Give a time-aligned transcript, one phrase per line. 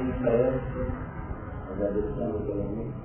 [0.00, 0.80] em prece,
[1.70, 3.00] agradecendo pelo muito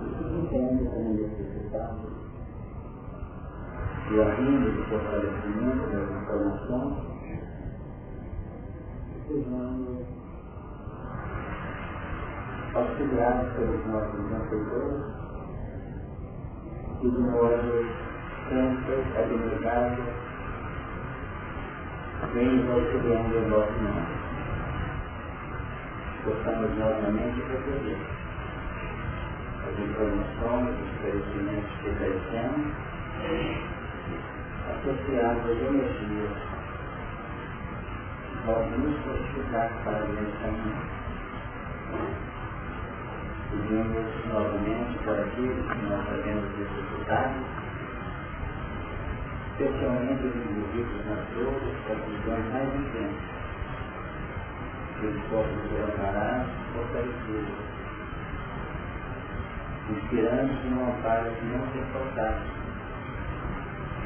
[0.00, 2.10] e entendo como necessitamos,
[4.10, 6.94] e a vinda do fortalecimento das informações,
[9.28, 10.06] sejamos
[12.74, 15.04] auxiliados pelos nossos ancestores,
[17.02, 17.76] ignorando
[18.48, 20.31] sempre abnegados,
[22.34, 24.06] vem nos auxiliando em nosso nome.
[26.24, 27.98] Possamos novamente recolher
[29.66, 32.74] as informações, os esclarecimentos que carecemos,
[34.70, 36.36] associados às energias,
[38.46, 41.02] vão nos fortificar para o caminho
[43.52, 47.34] pedimos novamente por aquilo que nós sabemos necessitar,
[49.52, 51.28] especialmente os indivíduos nas
[51.86, 53.32] com visões mais intensas,
[54.98, 57.54] que os possam amparados, fortalecidos,
[59.90, 62.48] inspirando-se no amparo que não se faltasse,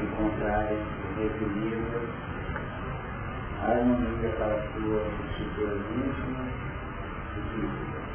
[0.03, 0.77] encontrarem
[1.17, 2.01] o equilíbrio,
[3.61, 6.53] a harmonia para as suas estruturas íntimas
[7.35, 8.07] e físicas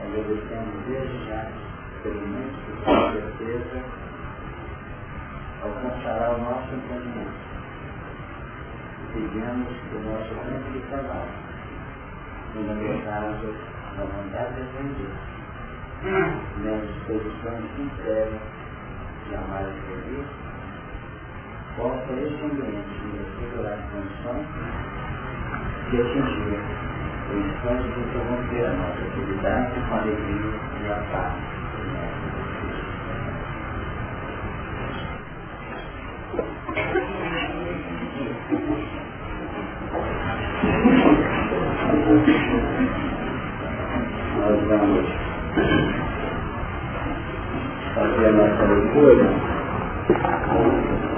[0.00, 1.50] agradecendo desde já
[2.02, 4.07] pelo muito que certeza
[5.62, 7.48] alcançará o nosso entendimento.
[9.12, 11.48] Pedimos o nosso tempo de trabalho,
[12.54, 13.54] meu caso,
[13.96, 14.62] na vontade de
[14.94, 15.28] Deus,
[16.58, 18.38] minha disposição sincera
[19.28, 20.24] de amar e servir,
[21.76, 24.46] possa este ambiente me assegurar condições
[25.90, 26.60] de atingir
[27.30, 31.57] o instante de interromper a nossa atividade com alegria e a paz.
[36.28, 36.44] Nós
[44.68, 45.06] vamos
[47.94, 49.24] fazer a nossa leitura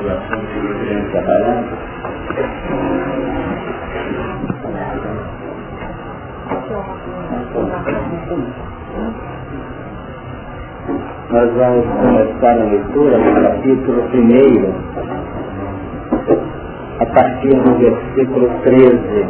[0.01, 1.71] do assunto que estaremos trabalhando.
[10.91, 14.75] Nós vamos começar a leitura no capítulo 1,
[16.99, 19.27] a partir do versículo 13.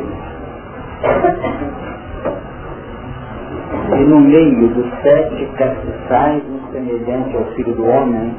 [3.92, 8.34] E no meio dos sete castiçais, um semelhante ao filho do homem,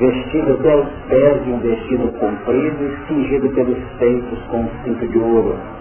[0.00, 5.06] vestido até os pés de um vestido comprido e cingido pelos peitos com um cinto
[5.06, 5.77] de ouro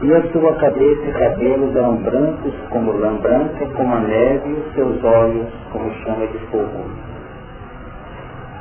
[0.00, 4.52] e a sua cabeça e cabelos eram brancos como lã branca, como a neve, e
[4.52, 6.84] os seus olhos como chama de fogo.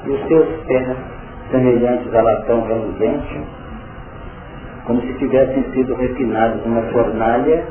[0.06, 0.98] E os seus pés,
[1.52, 3.42] semelhantes a latão reluzente,
[4.86, 7.66] como se tivessem sido refinados numa fornalha,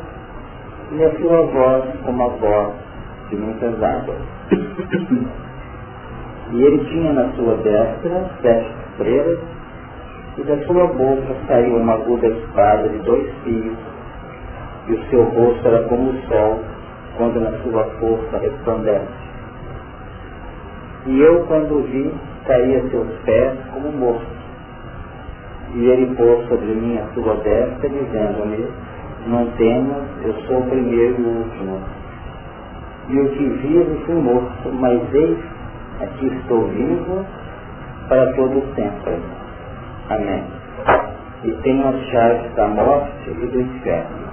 [0.92, 2.72] e a sua voz como a voz
[3.30, 4.18] de muitas águas.
[6.52, 9.55] e ele tinha na sua destra sete estrelas,
[10.38, 13.76] e da sua boca saiu uma aguda espada de dois fios,
[14.88, 16.60] e o seu rosto era como o sol,
[17.16, 19.08] quando na sua força resplandece.
[21.06, 22.12] E eu, quando o vi,
[22.46, 24.36] caí a seus pés como morto.
[25.74, 28.66] E ele pôs sobre mim a sua destra, dizendo-me,
[29.28, 31.80] não temas, eu sou o primeiro e o último.
[33.08, 35.38] E o que vivo fui morto, mas eis,
[36.00, 37.24] aqui estou vivo
[38.08, 39.45] para todo sempre
[40.08, 40.44] Amém.
[41.42, 44.26] E tenho as chaves da morte e do inferno.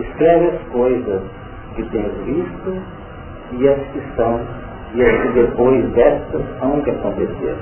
[0.00, 1.22] Escreve as coisas
[1.76, 2.82] que tens visto
[3.52, 4.40] e as que são,
[4.94, 7.56] e as que depois destas hão de acontecer.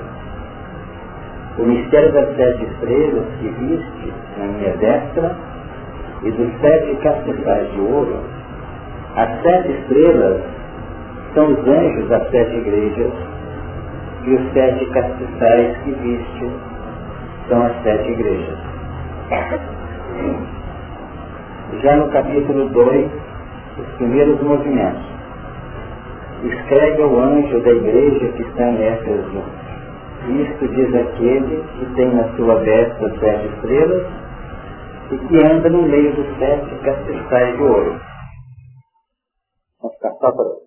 [1.59, 5.35] O mistério das sete estrelas que viste na minha destra
[6.23, 8.19] e dos sete castiçais de ouro,
[9.15, 10.41] as sete estrelas
[11.35, 13.11] são os anjos das sete igrejas
[14.25, 16.51] e os sete castiçais que viste
[17.47, 18.57] são as sete igrejas.
[21.81, 23.11] Já no capítulo 2,
[23.79, 25.13] os primeiros movimentos.
[26.43, 29.43] Escreve ao anjo da igreja que está em Éfeso.
[30.27, 34.07] Isto diz aquele que tem na sua besta sete estrelas
[35.11, 37.99] e que anda no meio dos sete castiçais de ouro.
[39.81, 40.63] Vamos ficar só para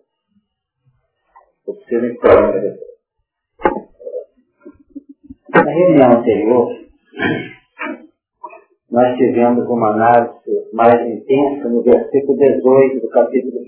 [2.21, 2.86] coloca depois.
[5.57, 6.69] Na reunião anterior,
[8.91, 13.65] nós tivemos uma análise mais intensa no versículo 18 do capítulo 1.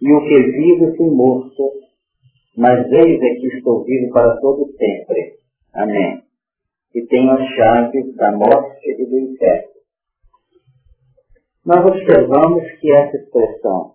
[0.00, 1.72] E o que vive fui morto,
[2.56, 5.32] mas eis aqui estou vivo para todo sempre.
[5.74, 6.22] Amém.
[6.94, 9.72] E tenho as chaves da morte e do inferno.
[11.66, 13.94] Nós observamos que essa expressão,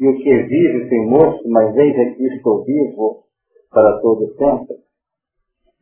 [0.00, 3.27] e o que vive tem morto, mas eis aqui estou vivo
[3.70, 4.76] para todo sempre,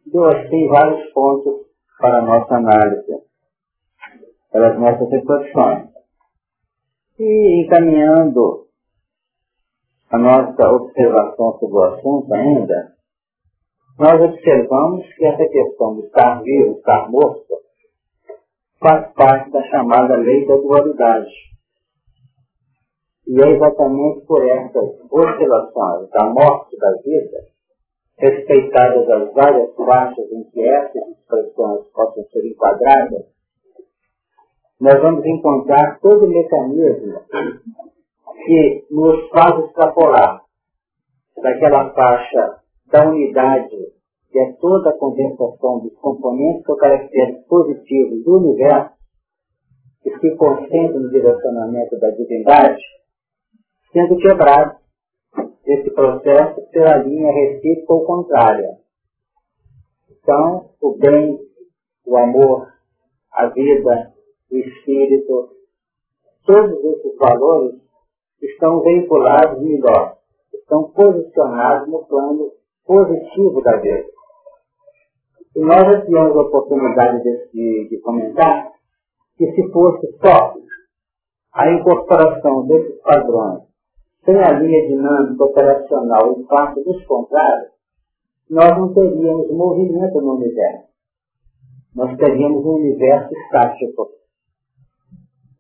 [0.07, 1.67] deu assim vários pontos
[1.99, 3.13] para a nossa análise,
[4.51, 5.89] para as nossas reflexões.
[7.19, 8.67] E encaminhando
[10.11, 12.97] a nossa observação sobre o assunto ainda,
[13.99, 17.57] nós observamos que essa questão de estar vivo, estar morto,
[18.79, 21.33] faz parte da chamada lei da dualidade.
[23.27, 27.56] E é exatamente por essas oscilações da morte da vida,
[28.19, 33.27] respeitadas as várias faixas em que essas expressões possam ser enquadradas,
[34.81, 37.21] nós vamos encontrar todo o mecanismo
[38.45, 40.43] que nos faz extrapolar
[41.43, 42.61] daquela faixa
[42.91, 43.77] da unidade,
[44.31, 48.97] que é toda a condensação dos componentes ou caracteres positivos do universo,
[50.03, 52.83] que se concentram no direcionamento da divindade,
[53.93, 54.86] sendo quebrado
[55.67, 58.79] esse processo pela linha recíproca ou contrária.
[60.11, 61.39] Então, o bem,
[62.07, 62.69] o amor,
[63.33, 64.13] a vida,
[64.51, 65.51] o espírito,
[66.45, 67.81] todos esses valores
[68.41, 70.19] estão vinculados melhor,
[70.55, 72.53] estão posicionados no plano
[72.85, 74.07] positivo da vida.
[75.57, 78.73] E nós já tivemos a oportunidade de, de, de comentar
[79.37, 80.55] que se fosse só
[81.55, 83.76] a incorporação desses padrões
[84.27, 87.71] sem a linha dinâmica operacional em parte dos contrários,
[88.51, 90.89] nós não teríamos movimento no universo.
[91.95, 94.09] Nós teríamos um universo estático.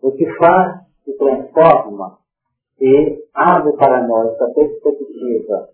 [0.02, 2.18] O que faz e transforma
[2.80, 5.68] e abre para nós essa perspectiva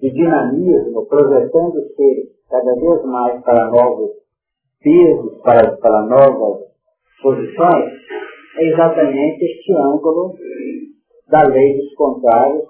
[0.00, 4.12] de dinamismo, projetando seres cada vez mais para novos
[4.80, 6.66] pesos, para, para novas
[7.22, 7.92] posições,
[8.58, 10.34] é exatamente este ângulo
[11.28, 12.64] da lei dos contrários,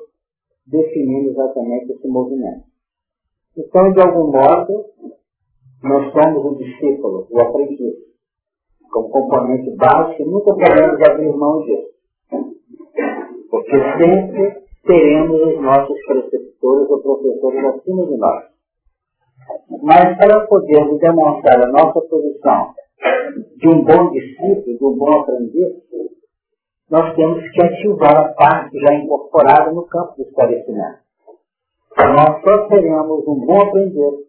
[0.66, 2.64] definindo exatamente esse movimento.
[3.56, 4.84] Então, de algum modo,
[5.82, 7.96] nós somos o discípulo, o aprendiz,
[8.90, 11.94] como componente básico, nunca podemos abrir mão disso.
[13.50, 18.44] Porque sempre teremos os nossos preceptores ou professores acima de nós.
[19.82, 22.74] Mas para podermos demonstrar a nossa posição
[23.56, 25.86] de um bom discípulo, de um bom aprendiz,
[26.90, 30.98] nós temos que ativar a parte já incorporada no campo do esclarecimento.
[31.96, 34.26] Nós só teremos um bom aprendiz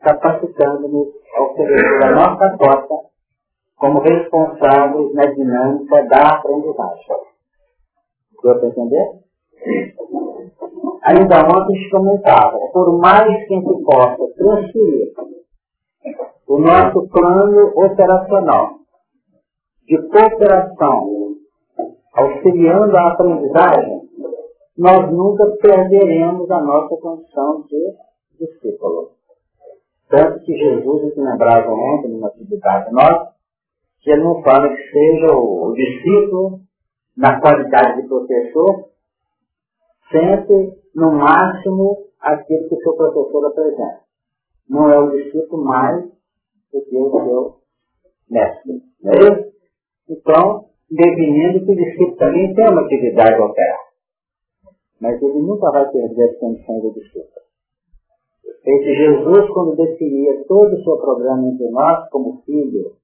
[0.00, 2.94] capacitando-nos a oferecer a nossa cota
[3.76, 7.04] como responsáveis na dinâmica da aprendizagem.
[8.42, 9.24] Deu para entender?
[11.02, 15.12] Ainda ontem se comentava, por mais que gente possa transferir
[16.48, 18.78] o nosso plano operacional
[19.86, 21.23] de cooperação
[22.14, 24.08] auxiliando a aprendizagem,
[24.76, 27.94] nós nunca perderemos a nossa condição de
[28.38, 29.12] discípulo.
[30.08, 33.34] Tanto que Jesus, nos lembrava ontem, numa atividade nossa,
[34.00, 36.60] que ele não fala que seja o, o discípulo
[37.16, 38.90] na qualidade de professor,
[40.10, 44.00] sempre, no máximo, aquilo que o seu professor apresenta.
[44.68, 47.56] Não é o discípulo mais do que o seu
[48.30, 48.82] mestre.
[49.02, 49.54] Não é isso?
[50.08, 53.84] Então, definindo que o discípulo também tem uma atividade a operar.
[55.00, 57.44] Mas ele nunca vai perder as condições do discípulo.
[58.64, 62.96] Esse Jesus, quando definia todo o seu programa entre nós, como filho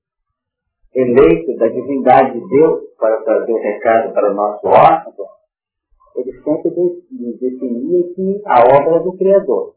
[0.94, 5.26] eleito da divindade de Deus para trazer o recado para o nosso órgão,
[6.16, 6.70] ele sempre
[7.38, 9.75] definia que a obra é do Criador.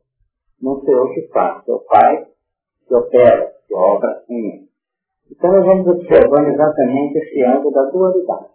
[0.62, 2.28] Não sei o que faz, seu Pai
[2.88, 4.73] que opera, que obra em mim.
[5.32, 8.48] Então nós vamos observando exatamente esse ângulo da dualidade.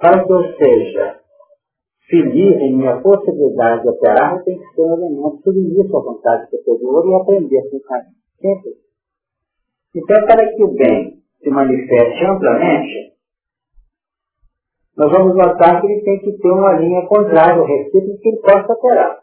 [0.00, 1.20] Para que eu seja
[2.08, 6.50] feliz em minha possibilidade de operar, eu tenho que ser um elemento submisso à vontade
[6.50, 8.20] superior e aprender com caminho.
[8.40, 8.72] Sempre.
[9.94, 13.10] Então, para que o bem se manifeste amplamente,
[14.96, 18.40] nós vamos notar que ele tem que ter uma linha contrária ao recíproco que ele
[18.40, 19.18] possa operar.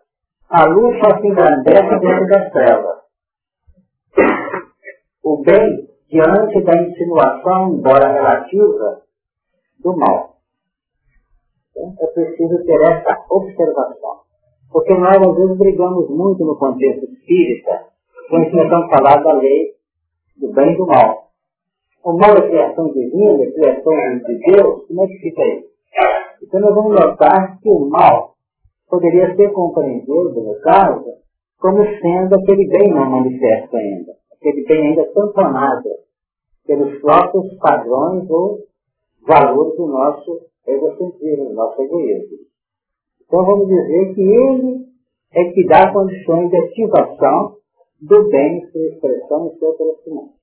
[0.50, 2.98] A luz só se engrandece dentro das trevas.
[5.24, 9.01] O bem diante da insinuação, embora relativa,
[9.79, 10.37] do mal.
[11.71, 14.21] Então, é preciso ter essa observação.
[14.71, 17.87] Porque nós, às vezes, brigamos muito no contexto espírita,
[18.29, 19.73] quando começamos a falar da lei
[20.37, 21.27] do bem e do mal.
[22.03, 25.63] O mal é criação divina, é criação de Deus, como é que fica aí?
[26.41, 28.35] Então nós vamos notar que o mal
[28.89, 31.05] poderia ser compreendido, no caso,
[31.59, 35.89] como sendo aquele bem não manifesto ainda, aquele bem ainda tamponado
[36.65, 38.60] pelos próprios padrões ou
[39.25, 42.38] valores do nosso egocentrismo, do nosso egoísmo.
[43.25, 44.88] Então vamos dizer que ele
[45.34, 47.58] é que dá condições de ativação
[48.01, 50.34] do bem em sua expressão e seu crescimento.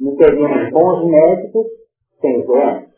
[0.00, 1.66] Não teríamos bons médicos
[2.20, 2.88] sem doentes.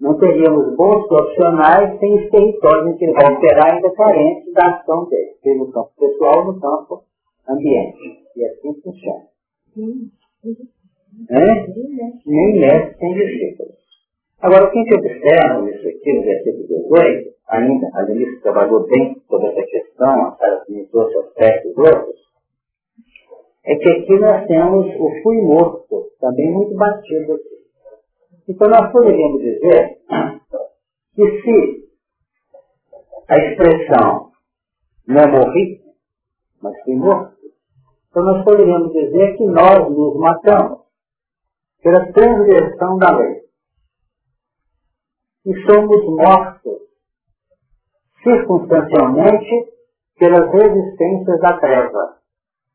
[0.00, 4.76] Não teríamos bons profissionais sem os territórios em que ele vai operar ainda carentes da
[4.76, 7.02] ação dele, seja no campo pessoal no campo
[7.46, 8.19] ambiente.
[8.36, 9.26] E assim funciona.
[11.30, 11.66] É?
[12.26, 13.80] Nem mestre sem discípulos.
[14.40, 18.86] Agora, o que a gente observa nisso aqui, no versículo 18, ainda, a Denise trabalhou
[18.86, 22.20] bem sobre essa questão, a Sara trouxe aspectos outros,
[23.66, 27.60] é que aqui nós temos o fui morto, também muito batido aqui.
[28.48, 29.98] Então nós poderíamos dizer
[31.14, 31.90] que se
[33.28, 34.30] a expressão
[35.06, 35.80] não morri,
[36.62, 37.36] mas fui morto,
[38.10, 40.80] então nós poderíamos dizer que nós nos matamos
[41.82, 43.40] pela transgressão da lei.
[45.46, 46.80] E somos mortos
[48.22, 49.70] circunstancialmente
[50.18, 52.16] pelas resistências da treva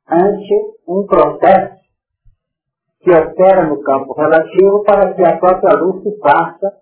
[0.09, 0.53] ante
[0.87, 1.75] um processo
[3.01, 6.79] que opera no campo relativo para que a própria luz se faça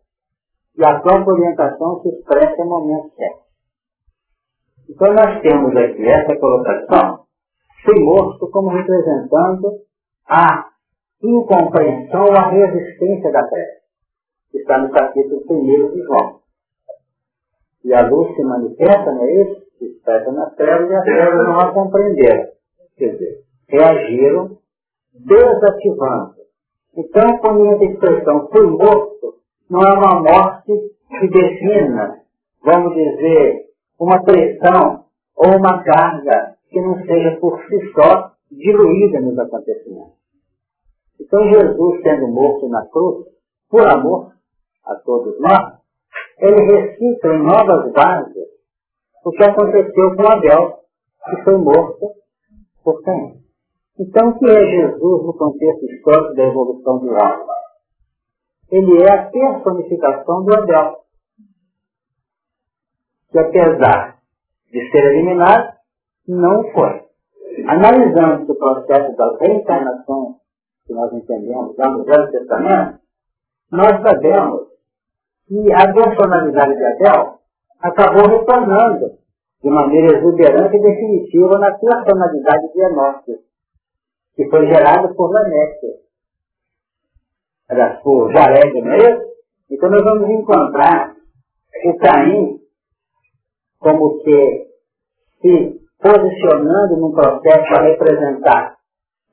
[0.78, 3.44] e a própria orientação se expresse no momento certo.
[4.90, 7.23] Então nós temos aqui essa colocação,
[7.84, 9.82] fui morto como representando
[10.28, 10.70] a
[11.22, 13.84] incompreensão ou a resistência da terra.
[14.54, 16.40] Está no capítulo 1 de João.
[17.84, 19.64] E a luz se manifesta, não é isso?
[19.78, 22.48] Se expressa na terra e a terra não a compreenderam.
[22.98, 24.58] Quer dizer, reagiram
[25.14, 26.36] desativando.
[26.96, 29.36] Então, quando a expressão fui morto,
[29.70, 30.72] não é uma morte
[31.20, 32.22] que defina,
[32.64, 33.66] vamos dizer,
[34.00, 40.18] uma pressão ou uma carga que não seja por si só diluída nos acontecimentos.
[41.22, 43.28] Então, Jesus, sendo morto na cruz,
[43.70, 44.34] por amor
[44.84, 45.78] a todos nós,
[46.40, 48.54] ele recicla em novas bases
[49.24, 50.80] o que aconteceu com Abel,
[51.30, 52.12] que foi morto
[52.84, 53.42] por quem?
[54.00, 57.48] Então, o que é Jesus no contexto histórico da evolução do homem?
[58.72, 60.98] Ele é a personificação do Abel.
[63.32, 64.20] Que apesar
[64.72, 65.73] de ser eliminado,
[66.28, 67.04] não foi.
[67.68, 70.38] Analisando o processo da reencarnação
[70.86, 73.00] que nós entendemos lá no Velho Testamento,
[73.72, 74.68] nós sabemos
[75.48, 77.40] que a personalidade de Abel
[77.80, 79.18] acabou retornando
[79.62, 83.44] de maneira exuberante e definitiva na personalidade de Enoque
[84.36, 86.04] que foi gerado por Lameque.
[87.70, 89.34] Era por Jared, não é isso?
[89.72, 91.16] Então nós vamos encontrar
[91.86, 92.60] o Caim
[93.80, 94.68] como que
[95.42, 98.76] se posicionando num processo para representar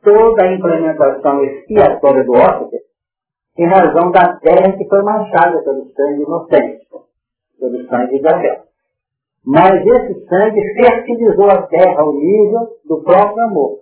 [0.03, 2.85] toda a implementação expiatória do hóspede
[3.59, 6.87] em razão da terra que foi manchada pelo sangue inocente,
[7.59, 8.63] pelo sangue de Abel.
[9.45, 13.81] Mas esse sangue fertilizou a terra ao nível do próprio amor.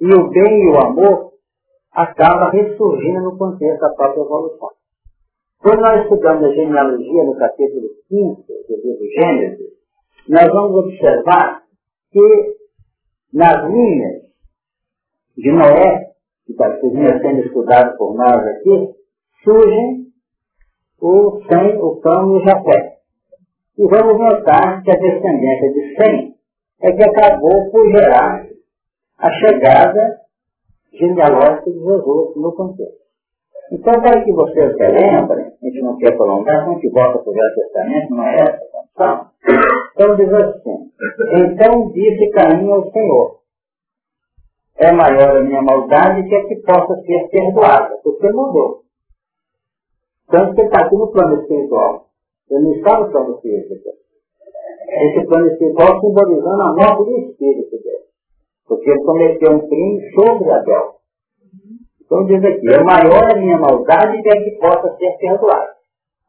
[0.00, 1.32] E o bem e o amor
[1.92, 4.70] acaba ressurgindo no contexto da própria evolução.
[5.60, 9.68] Quando nós estudamos a genealogia no capítulo 5 do livro Gênesis,
[10.28, 11.67] nós vamos observar
[12.10, 12.56] que
[13.32, 14.22] nas linhas
[15.36, 16.12] de Noé,
[16.46, 18.94] que está sendo estudado por nós aqui,
[19.44, 20.08] surgem
[21.00, 22.98] o Sem, o Cão e o Jafé.
[23.78, 26.34] E vamos notar que a descendência de Sem
[26.80, 28.46] é que acabou por gerar
[29.18, 30.20] a chegada
[30.92, 32.97] genealógica de Jesus no contexto.
[33.70, 37.30] Então, para que vocês se lembrem, a gente não quer prolongar, a gente volta para
[37.30, 39.30] o Velho Testamento, não é essa a condição.
[39.92, 40.90] Então diz assim,
[41.36, 43.38] então disse Caim ao Senhor,
[44.78, 48.82] é maior a minha maldade que a que possa ser perdoada, porque mudou.
[50.28, 52.06] Tanto que está aqui no plano espiritual.
[52.50, 53.88] Ele não está no plano físico.
[54.88, 58.04] Esse plano espiritual simbolizando a morte do espírito dele.
[58.66, 60.94] Porque ele cometeu um crime sobre Abel.
[62.08, 65.72] Então diz aqui, é maior a minha maldade é que possa ser perdoado.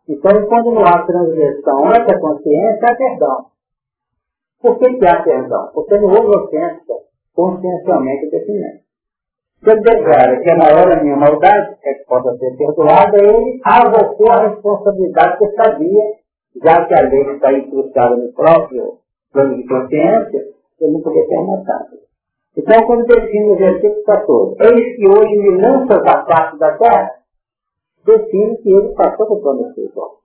[0.09, 3.45] Então, quando não há transgressão ante a consciência, há perdão.
[4.62, 5.71] Por que, que há perdão?
[5.74, 6.93] Porque não houve ofensa
[7.33, 8.79] consciencialmente definida.
[9.63, 13.62] Se ele declara que é maior a minha maldade, é que possa ser perdoada, ele
[13.63, 16.03] avocou a responsabilidade que sabia,
[16.62, 18.98] já que a lei está incrustada no próprio
[19.31, 20.45] plano de consciência,
[20.81, 22.08] ele não poderia ter matado.
[22.59, 27.09] Então, quando define o versículo 14, eis que hoje me lança da parte da terra,
[28.05, 30.17] define que ele passou do plano espiritual.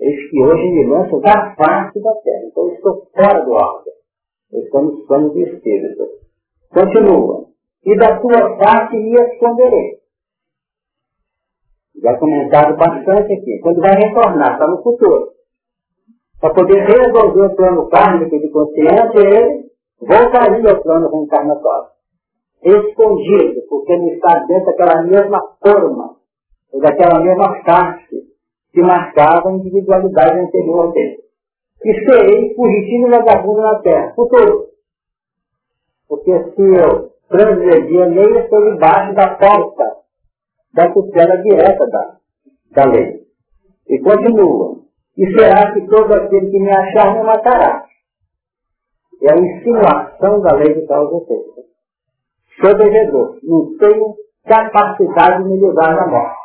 [0.00, 2.44] Eis que hoje me lanço da face da terra.
[2.46, 3.92] Então eu estou fora do órgão.
[4.54, 6.08] Estou nos planos do Espírito.
[6.70, 7.44] Continua.
[7.84, 10.00] E da tua face me esconderei.
[12.02, 13.58] Já comentado bastante aqui.
[13.62, 15.32] Quando vai retornar, está no futuro.
[16.40, 19.69] Para poder resolver o plano kármico de consciência, ele
[20.00, 21.90] voltaria ao plano reencarnatório.
[22.62, 26.16] Escondido, porque ele está dentro daquela mesma forma,
[26.80, 28.30] daquela mesma face
[28.72, 31.20] que marcava a individualidade anterior dele.
[31.84, 34.66] E serei fugitivo e vagabundo na terra, futuro.
[36.08, 40.00] Porque se eu transgredir a lei, eu estou debaixo da porta
[40.74, 42.16] da tutela direta da,
[42.72, 43.20] da lei.
[43.88, 44.80] E continua.
[45.16, 47.84] E será que todo aquele que me achar me matará.
[49.22, 51.60] É a insinuação da lei de causa e efeito.
[52.60, 53.38] Sou devedor.
[53.42, 54.14] Não tenho
[54.46, 56.40] capacidade de me livrar da morte.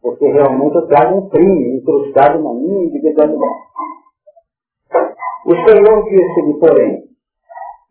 [0.00, 3.70] Porque realmente eu trago um crime incrustado na minha individualidade.
[5.46, 7.02] O Senhor disse-lhe, porém,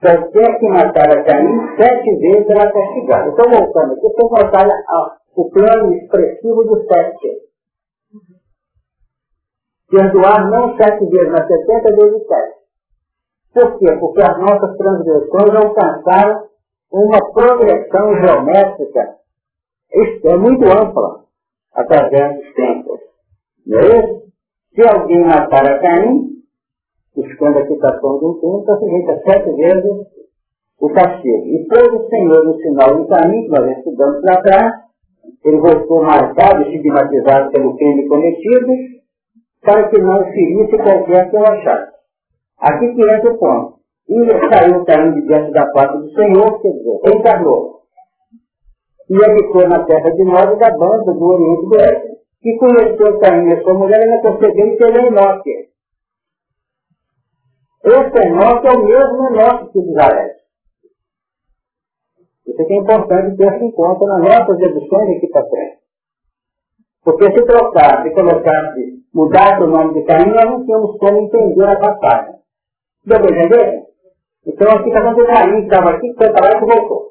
[0.02, 3.30] qualquer que matar a Caim, sete vezes será castigado.
[3.30, 7.50] Estou voltando aqui, estou voltando ao plano expressivo do sete.
[9.90, 12.59] Perdoar não sete vezes, mas setenta vezes sete.
[13.54, 13.98] Por quê?
[14.00, 16.50] Porque as nossas transgressões alcançaram
[16.92, 19.20] uma progressão geométrica
[20.24, 21.24] é muito ampla
[21.74, 23.00] através dos tempos.
[23.66, 24.20] Não é?
[24.76, 26.30] Se alguém matar a Caim,
[27.16, 30.08] buscando a quitação de um tempo, apresenta sete vezes
[30.80, 31.48] o castigo.
[31.48, 34.74] E pôs o Senhor no sinal do caminho, que nós estudamos para trás,
[35.44, 38.72] ele voltou marcado, estigmatizado pelo crime cometido,
[39.62, 41.89] para que não ferisse qualquer que eu achasse.
[42.60, 43.80] Aqui que entra o ponto.
[44.10, 47.80] E saiu caindo diante da parte do Senhor, quer dizer, encarnou.
[49.10, 52.10] E habitou na terra de Nova da banda do Oriente do Oeste.
[52.42, 55.70] Que conheceu Caim e sua mulher, ela concebeu ter Enoque.
[57.86, 60.30] Esse Enoque é o mesmo Enoque que Israel.
[62.48, 65.80] Isso é importante ter em conta nas nossas deduções aqui para frente.
[67.04, 71.68] Porque se trocar, se colocasse, mudar o nome de Caim, nós não tínhamos como entender
[71.68, 72.39] a passagem.
[73.06, 73.90] Deu para entender?
[74.46, 77.10] Então aqui está de Caim, que estava aqui, foi para lá e voltou.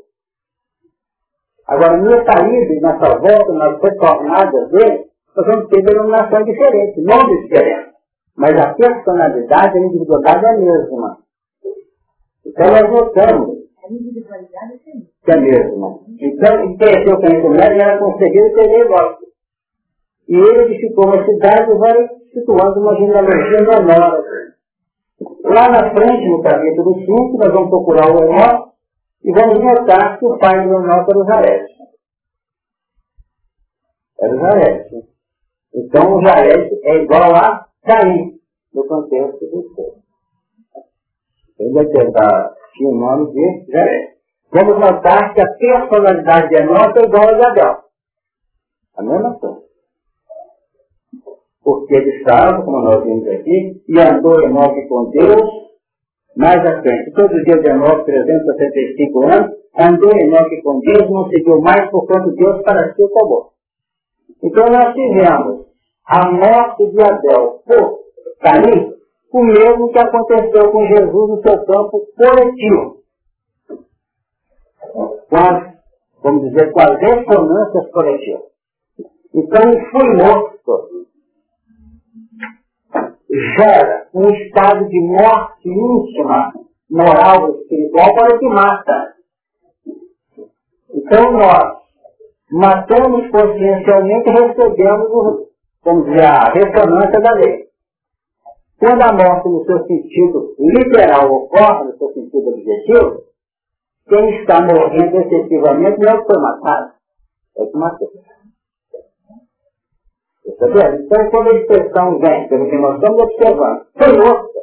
[1.67, 5.05] Agora, minha saída nossa volta, nas retornadas dele,
[5.37, 7.89] nós vamos ter denominação diferente, nome diferente.
[8.37, 11.19] Mas a personalidade, a individualidade é a mesma.
[12.47, 13.59] Então nós voltamos.
[13.85, 14.81] A individualidade
[15.27, 16.01] é a mesma.
[16.21, 19.29] Então, e conheceu o caminho mulher e ela conseguiu ter negócio.
[20.29, 24.25] E ele edificou uma cidade e vai situando uma genealogia menor.
[25.49, 28.69] Lá na frente, no capítulo 5, nós vamos procurar o Enó
[29.25, 31.75] e vamos notar que o pai do Enó era o Jarete.
[34.21, 34.97] Era o Jarete.
[35.75, 38.39] Então o Jarete é igual a Caim,
[38.75, 39.95] no contexto do ser.
[41.61, 44.19] Ele vai tentar o nome de Jarete.
[44.53, 47.85] Vamos notar que a personalidade de Enó é igual a de.
[48.97, 49.68] A mesma coisa
[51.69, 55.43] porque ele estava, como nós vimos aqui, e andou Enoque com Deus,
[56.35, 57.13] mais à frente.
[57.13, 62.63] Todo dia de Enoque, 365 anos, andou Enoque com Deus, não seguiu mais, porquanto Deus
[62.63, 63.51] para si o tomou.
[64.43, 65.67] Então nós tivemos
[66.07, 67.99] a morte de Abel por
[68.41, 68.95] Caim,
[69.31, 72.97] o mesmo que aconteceu com Jesus no seu campo coletivo.
[75.29, 75.79] Com
[76.23, 78.43] vamos dizer, com as ressonâncias coletivas.
[79.35, 80.59] Então foi morto
[83.31, 86.53] gera um estado de morte íntima,
[86.91, 89.15] moral e espiritual para que mata.
[90.95, 91.79] Então nós
[92.51, 95.49] matamos consciencialmente e recebemos,
[95.85, 97.69] vamos dizer, a ressonância da lei.
[98.79, 103.25] Quando a morte no seu sentido literal ocorre, no seu sentido objetivo,
[104.09, 106.93] quem está morrendo excessivamente não é o que foi matado,
[107.59, 108.09] é o que matou.
[110.49, 111.05] Percebeu?
[111.05, 114.63] Então, quando a expressão vem, pelo que nós estamos observando, foi outra.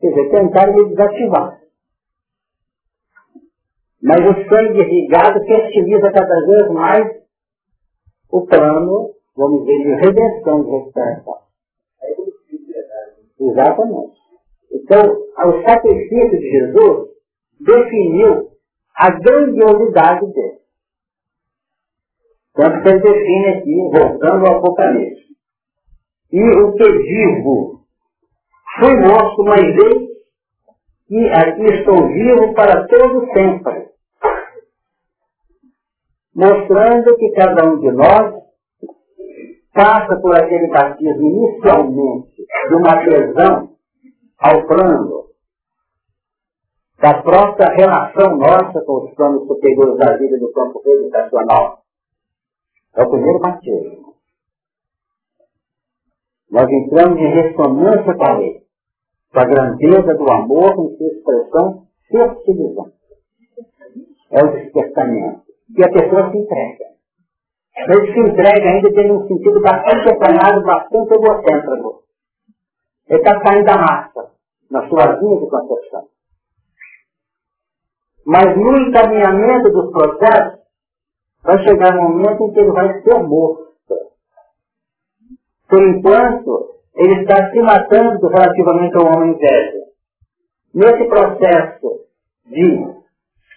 [0.00, 1.60] Quer dizer, tentaram desativar.
[4.02, 7.06] Mas o sangue irrigado fertiliza cada vez mais
[8.30, 11.38] o plano, vamos dizer, de redenção de recuperação.
[13.40, 14.18] Exatamente.
[14.72, 17.08] Então, o sacrifício de Jesus
[17.60, 18.50] definiu
[18.96, 20.57] a grandiosidade dele.
[22.58, 25.28] Tanto que ele define aqui, voltando ao Apocalipse.
[26.32, 27.82] E o que digo,
[28.80, 30.08] fui morto, mas eis
[31.08, 33.88] e aqui estou vivo para todo sempre.
[36.34, 38.42] Mostrando que cada um de nós
[39.72, 43.70] passa por aquele batismo inicialmente de uma adesão
[44.38, 45.28] ao plano
[47.00, 51.77] da própria relação nossa com os planos superiores da vida do campo educacional.
[52.98, 54.14] É o primeiro batismo.
[56.50, 58.62] Nós entramos em ressonância com ele,
[59.32, 62.98] com a grandeza do amor em sua expressão fertilizante.
[64.32, 65.42] É o despertamento.
[65.76, 66.84] E a pessoa se entrega.
[67.76, 72.02] Ele se entrega ainda tem um sentido bastante apanhado, bastante egocêntrico.
[73.08, 74.32] Ele está saindo da massa,
[74.72, 76.08] na sua linha de concepção.
[78.26, 80.57] Mas no encaminhamento dos processos,
[81.42, 83.68] vai chegar um momento em que ele vai ser morto.
[85.68, 89.78] Por enquanto, ele está se matando relativamente ao homem velho.
[90.74, 92.00] Nesse processo
[92.46, 92.98] de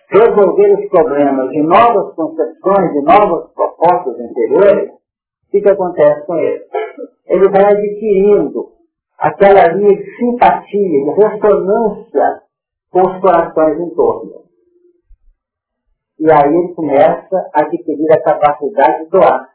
[0.10, 6.36] resolver os problemas de novas concepções, de novas propostas interiores, o que, que acontece com
[6.36, 6.66] ele?
[7.28, 8.72] Ele vai adquirindo
[9.18, 12.42] aquela linha de simpatia, de ressonância
[12.92, 14.42] com os corações em torno.
[16.22, 19.50] E aí ele começa a adquirir a capacidade de doar.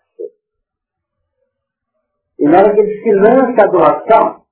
[2.40, 4.42] E na hora que ele se lança a doação,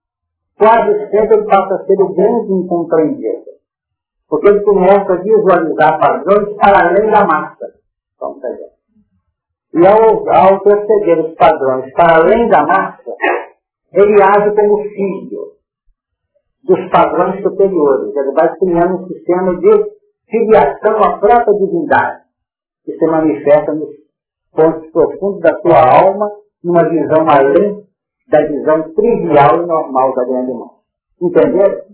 [0.57, 3.44] quase sempre ele passa a ser o grande incompreendido.
[4.29, 7.74] Porque ele começa a visualizar padrões para além da massa.
[8.20, 8.74] Vamos ver.
[9.74, 13.11] E ao, ao perceber os padrões para além da massa,
[13.92, 15.55] ele age como filho
[16.62, 18.14] dos padrões superiores.
[18.14, 19.93] Ele vai criando um sistema de
[20.35, 22.23] filiação à própria divindade,
[22.85, 23.88] que se manifesta nos
[24.53, 26.29] pontos profundos da sua alma
[26.62, 27.85] numa visão além
[28.29, 30.70] da visão trivial e normal da grande mão.
[31.23, 31.85] Entenderam?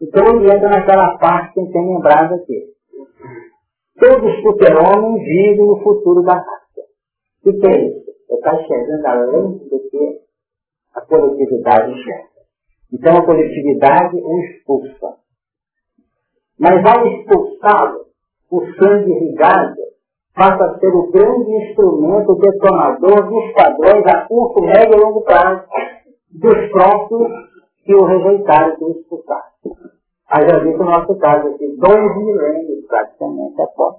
[0.00, 2.72] Então ele entra naquela parte que tem lembrado aqui.
[3.98, 6.82] Todo super-homem vive no futuro da raça.
[7.44, 8.10] O que é isso?
[8.28, 10.20] Ele está chegando além do que
[10.94, 12.28] a coletividade enxerga.
[12.92, 15.23] Então a coletividade o expulsa.
[16.64, 18.06] Mas ao expulsá-lo,
[18.50, 19.82] o sangue irrigado
[20.34, 25.62] passa a ser o grande instrumento detonador dos padrões a curto, médio e longo prazo
[26.30, 27.32] dos próprios
[27.84, 29.44] que o rejeitaram, que o expulsaram.
[30.30, 33.96] Haja visto o nosso caso aqui, dois milênios praticamente após.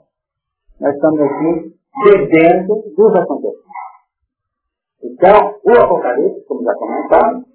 [0.81, 3.65] Nós estamos aqui bebendo dos acontecimentos.
[5.03, 7.45] Então, o Apocalipse, como já comentamos,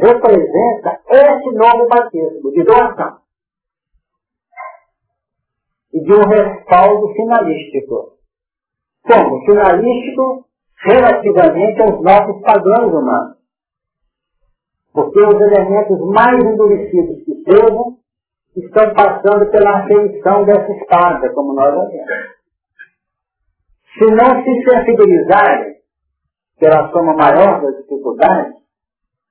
[0.00, 3.23] representa esse novo batismo de doação
[5.94, 8.14] e de um respaldo finalístico
[9.04, 10.46] como finalístico
[10.84, 13.36] relativamente aos nossos padrões humanos.
[14.92, 17.98] Porque os elementos mais endurecidos que sejam
[18.56, 22.34] estão passando pela afeição dessa espada, como nós vemos.
[23.98, 25.74] Se não se sensibilizarem
[26.58, 28.54] pela soma maior das dificuldades,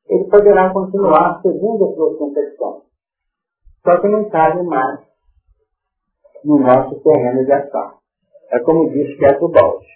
[0.08, 2.84] ele poderá continuar segundo as suas concepções.
[3.84, 5.13] Só que não cabe mais
[6.44, 7.94] no nosso terreno de ação.
[8.52, 9.88] É como diz Keto Balde.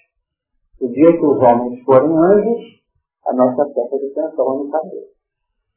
[0.81, 2.81] O dia que os homens forem anjos,
[3.25, 5.07] a nossa terra se transforma no cabelo.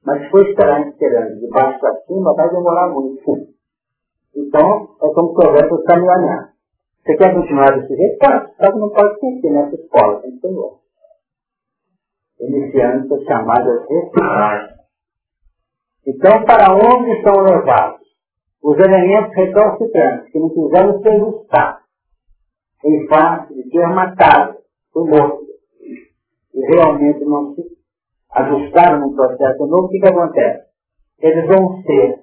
[0.04, 3.48] Mas se for esperar esperando de baixo para cima, vai demorar muito.
[4.34, 6.52] Então, é como se houvesse caminhar.
[7.04, 8.18] Você quer continuar desse jeito?
[8.18, 10.80] Claro, só que não pode esquecer nessa escola, tem que ter outro.
[12.40, 13.86] Iniciando as chamadas.
[16.06, 17.99] Então, para onde são levados
[18.62, 21.80] os elementos recalcitrantes que não quiseram se ajustar
[22.84, 24.58] em face de ser matado,
[24.92, 25.40] foi morto,
[26.54, 27.62] e realmente não se
[28.32, 30.64] ajustaram no processo novo, o que, que acontece?
[31.20, 32.20] Eles vão ser,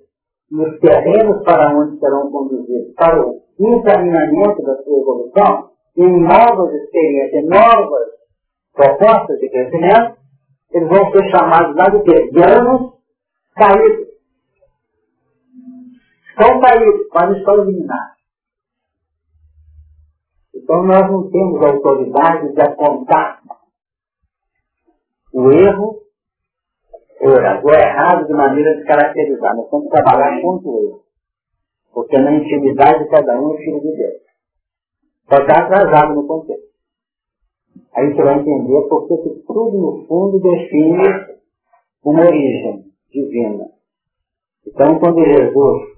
[0.51, 7.45] nos terrenos para onde serão conduzidos, para o encaminhamento da sua evolução, em novas experiências,
[7.45, 8.07] novas
[8.73, 10.17] propostas de crescimento,
[10.71, 12.29] eles vão ser chamados lá de quê?
[12.31, 12.93] Ganos
[13.55, 14.06] caídos.
[16.39, 18.17] Estão caídos, mas estão eliminados.
[20.53, 23.41] Então nós não temos autoridade de apontar
[25.33, 26.03] o erro
[27.19, 29.55] o errado de maneira descaracterizada.
[29.55, 31.03] Nós temos que trabalhar contra o erro.
[31.91, 34.21] Porque na intimidade cada um é filho de Deus.
[35.27, 36.67] Só está atrasado no contexto.
[37.95, 41.37] Aí você vai entender porque que tudo no fundo define
[42.03, 43.65] uma origem divina.
[44.67, 45.96] Então quando Jesus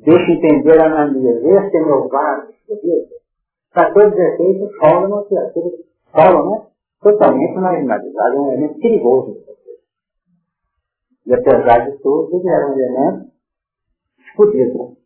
[0.00, 2.52] deixa entender a Ananias, esse é meu vaso,
[3.74, 5.76] 14,16 fala uma criatura,
[6.12, 6.66] fala, né?
[7.00, 9.36] Totalmente marginalizado, é um elemento perigoso.
[11.26, 13.30] E apesar de tudo, ele era um elemento
[14.18, 14.96] escudido.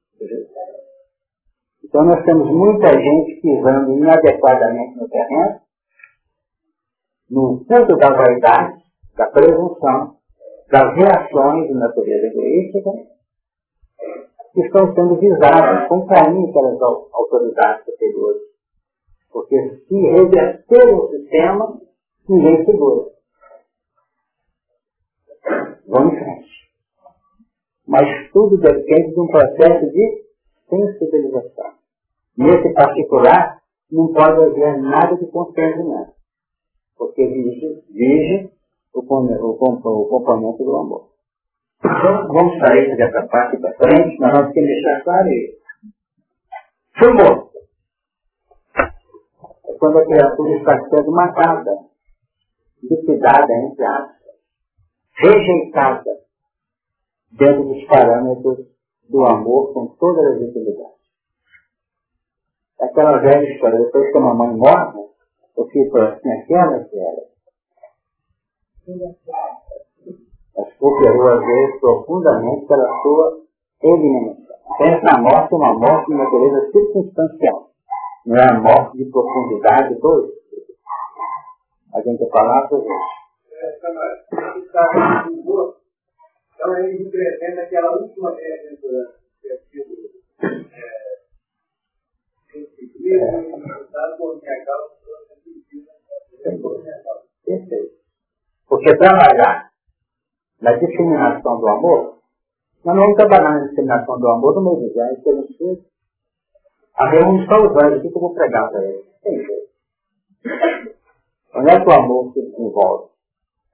[1.85, 5.61] Então nós temos muita gente pisando inadequadamente no terreno,
[7.31, 8.83] no culto da vaidade,
[9.16, 10.16] da presunção,
[10.70, 12.90] das reações de natureza egoística,
[14.52, 18.42] que estão sendo visadas com carinho pelas autoridades superiores.
[19.32, 21.80] Porque se reverter o sistema,
[22.28, 23.10] ninguém segura.
[25.88, 26.50] Vamos em frente.
[27.86, 30.24] Mas tudo depende de um processo de
[30.68, 31.72] sensibilização.
[32.36, 36.12] Nesse particular, não pode haver nada de constrangimento,
[36.96, 38.50] porque vige, vige
[38.94, 41.12] o, o, o, componente do amor.
[41.85, 45.62] Então, vamos sair dessa parte para frente, nós vamos ter que deixar claro isso.
[49.68, 51.77] É quando a criatura está sendo matada,
[52.83, 54.16] liquidada, entre aspas,
[55.18, 56.23] rejeitada,
[57.33, 58.59] dentro dos parâmetros
[59.09, 60.92] do amor com toda a legitimidade.
[62.81, 65.01] Aquela velha história, depois que a mamãe morre,
[65.57, 67.33] eu fico assim, aquela que era.
[70.56, 73.40] Mas cooperou às vezes profundamente pela sua
[73.82, 74.42] eliminação.
[74.78, 77.70] Pensa na morte uma morte de natureza circunstancial.
[78.26, 80.32] Não é a morte de profundidade do
[81.94, 83.22] A gente vai falar sobre isso.
[86.54, 88.80] Então ele representa aquela última vez
[89.40, 90.02] que é sido
[97.44, 97.92] Perfeito.
[98.68, 99.71] Porque trabalhar
[100.62, 102.18] na disseminação do amor,
[102.85, 105.83] nós não vamos trabalhar na disseminação do amor no meio dos anjos, que não chega.
[106.96, 109.05] A reunião só os anjos, o que eu vou pregar para eles?
[109.22, 109.72] Tem jeito.
[111.55, 113.11] Onde é que o amor se desenvolve?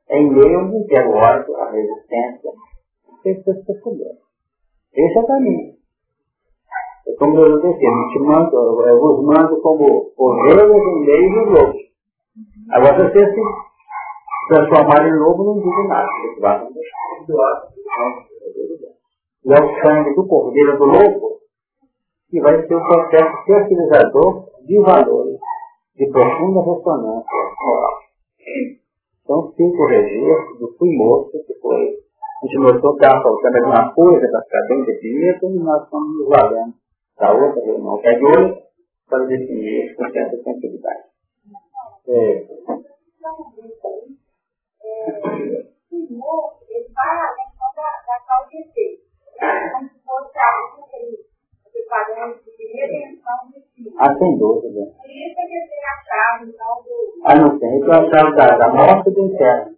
[0.09, 2.51] É em meio onde quer o ódio, a resistência,
[3.22, 4.18] pessoas perceberam.
[4.94, 5.74] Esse é o caminho.
[7.07, 11.53] É como eu disse, a gente manda, eu vos mando como ovelhas em meio dos
[11.53, 11.83] lobos.
[12.70, 13.67] Agora você se
[14.48, 16.08] transformar em lobo não diz nada.
[19.44, 21.38] E é o sangue do cordeiro do lobo
[22.30, 25.38] que vai ser o processo fertilizador de valores
[25.96, 27.24] de profunda ressonância
[27.64, 27.98] moral.
[29.24, 31.98] Então, cinco registros do fui morto, que foi,
[32.42, 36.18] a gente notou que estava faltando alguma coisa para ficar bem definido, e nós estamos
[36.18, 36.74] nos valendo
[37.18, 38.62] da outra reunião que é de hoje,
[39.08, 41.02] para definir com certa tranquilidade.
[42.08, 42.46] É.
[53.98, 54.80] Ah, sem dúvida.
[57.24, 57.78] Ah, não tem.
[57.78, 59.76] Então a chave da, da morte do inferno.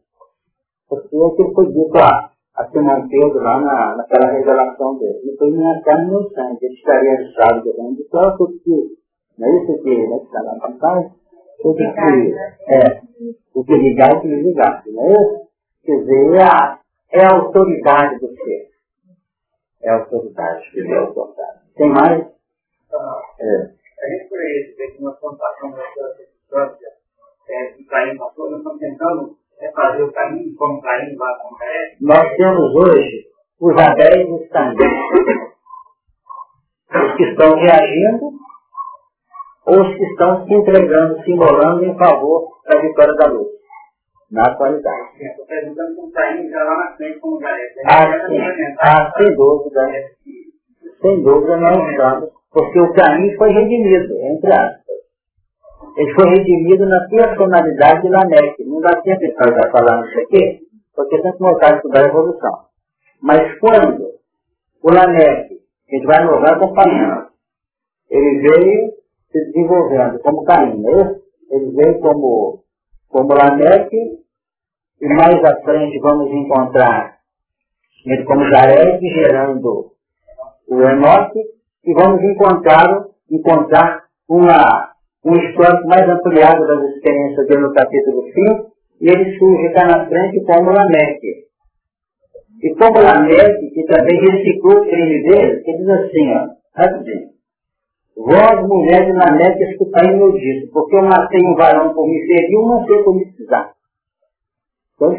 [0.88, 5.20] Porque aquilo foi dito lá a Simão Pedro lá na, naquela revelação dele.
[5.24, 6.58] Não foi minha carne meu sangue.
[6.66, 8.96] Ele estaria registrado do reino de porque
[9.38, 11.19] não é isso que né, está lá para
[11.62, 11.84] Tudo que
[12.68, 13.02] é
[13.54, 15.48] o que ligar o que ligar, não é isso?
[15.84, 16.78] Quer dizer, é a,
[17.12, 18.70] é a autoridade do ser.
[19.82, 21.60] É a autoridade que é autoridade.
[21.76, 22.20] Tem mais?
[23.40, 23.80] É.
[24.02, 25.82] A gente por aí vê que uma plantação da
[26.16, 26.88] circunstância
[27.48, 31.56] é, que Caim passou, nós estamos tentando é fazer o caminho como Caim vai com
[32.00, 33.28] Nós temos hoje
[33.60, 34.74] os Abéis os Caim.
[36.92, 38.40] Os que estão reagindo
[39.70, 43.48] ou os que estão se entregando, se imolando em favor da vitória da luz.
[44.30, 45.08] Na atualidade.
[45.20, 47.62] Estou perguntando como Caim já lá na frente como já é.
[47.86, 48.38] Ah, sim.
[48.80, 49.88] ah, sem dúvida.
[51.00, 52.30] Sem dúvida não estamos.
[52.52, 54.84] Porque o caminho foi redimido, entre aspas.
[55.96, 58.64] Ele foi redimido na personalidade de Lameque.
[58.64, 60.60] Não dá tempo de estar falando isso aqui,
[60.94, 62.58] porque tem que voltar a estudar a evolução.
[63.22, 64.10] Mas quando
[64.82, 67.30] o Lameque, a gente vai no vai acompanhando,
[68.10, 68.99] ele veio
[69.30, 71.16] se desenvolvendo como Caim, né?
[71.50, 72.62] ele veio como,
[73.08, 74.20] como Lameque,
[75.00, 77.18] e mais à frente vamos encontrar
[78.06, 79.92] ele como Jared gerando
[80.68, 81.40] o Enoque,
[81.84, 82.86] e vamos encontrar,
[83.30, 84.90] encontrar uma
[85.24, 90.06] um histórico mais ampliado das experiências dele no capítulo 5, e ele surge cá na
[90.06, 91.44] frente como Lameque.
[92.62, 97.39] E como Lameque, que também reciclou o crime dele, ele diz assim, ó, rapidinho.
[98.16, 102.58] Vós, mulheres de Lameque, escutai meu dito, porque eu matei um varão por me ferir,
[102.58, 103.72] um não sei por me precisar.
[104.94, 105.16] Então,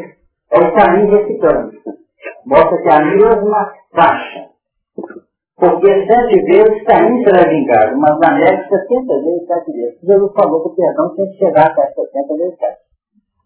[0.52, 1.72] é o caminho reciclando.
[2.46, 4.52] Mostra que a mesma faixa
[5.62, 10.00] porque sete vezes Caim será vingado, mas na neve setenta vezes sete vezes.
[10.00, 12.80] Jesus falou que o perdão tem que chegar até setenta vezes sete.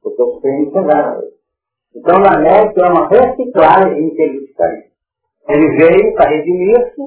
[0.03, 1.21] Porque os crimes chegaram.
[1.95, 4.93] Então na neve é uma reciclagem inteligente.
[5.47, 7.03] Ele veio para redimir-se,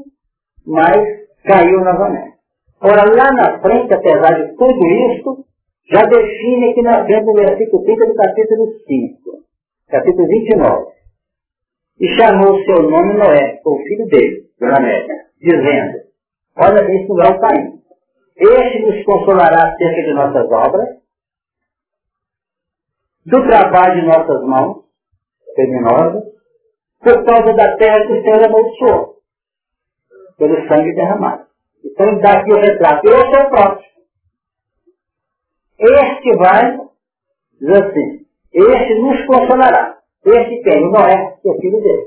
[0.68, 0.98] mas
[1.44, 2.38] caiu novamente.
[2.82, 5.46] Ora, lá na frente, apesar de tudo isso,
[5.92, 9.44] já define aqui na frente do versículo 30 do capítulo 5,
[9.90, 10.86] capítulo 29.
[12.00, 16.00] E chamou o seu nome Noé, o filho dele, Lameque, dizendo,
[16.58, 17.80] olha, esse não o Caim.
[18.38, 20.88] Este nos consolará acerca de nossas obras,
[23.26, 24.86] do trabalho de nossas mãos,
[25.56, 26.24] criminosas,
[27.00, 29.19] por causa da terra que o Senhor amaldiçoou,
[30.40, 31.46] pelo sangue derramado.
[31.86, 33.08] Então dá aqui o retrato.
[33.08, 33.90] Eu sou o próximo.
[35.80, 36.78] Este vai,
[37.60, 40.00] diz assim, este nos consolará.
[40.26, 40.88] Este quem?
[40.88, 42.06] O Noé, que é filho dele.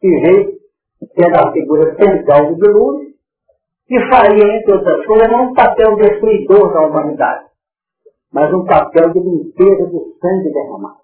[0.00, 0.60] Que veio
[1.14, 3.10] sendo a figura central do dilúvio,
[3.86, 7.46] que faria, entre outras coisas, não um papel destruidor da humanidade,
[8.32, 11.00] mas um papel de limpeza do sangue derramado.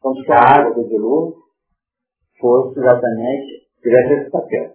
[0.00, 1.36] Como se a água do dilúvio
[2.40, 4.72] fosse exatamente, tivesse esse papel.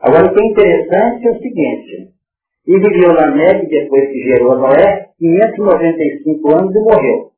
[0.00, 2.12] Agora, o que é interessante é o seguinte,
[2.66, 7.32] e viveu Lameque, depois que gerou Noé, 595 anos e morreu.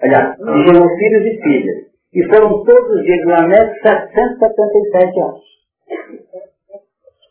[0.00, 1.86] Aliás, e gerou filhos e filhas.
[2.14, 5.40] E foram todos os dias de Lameque 777 anos.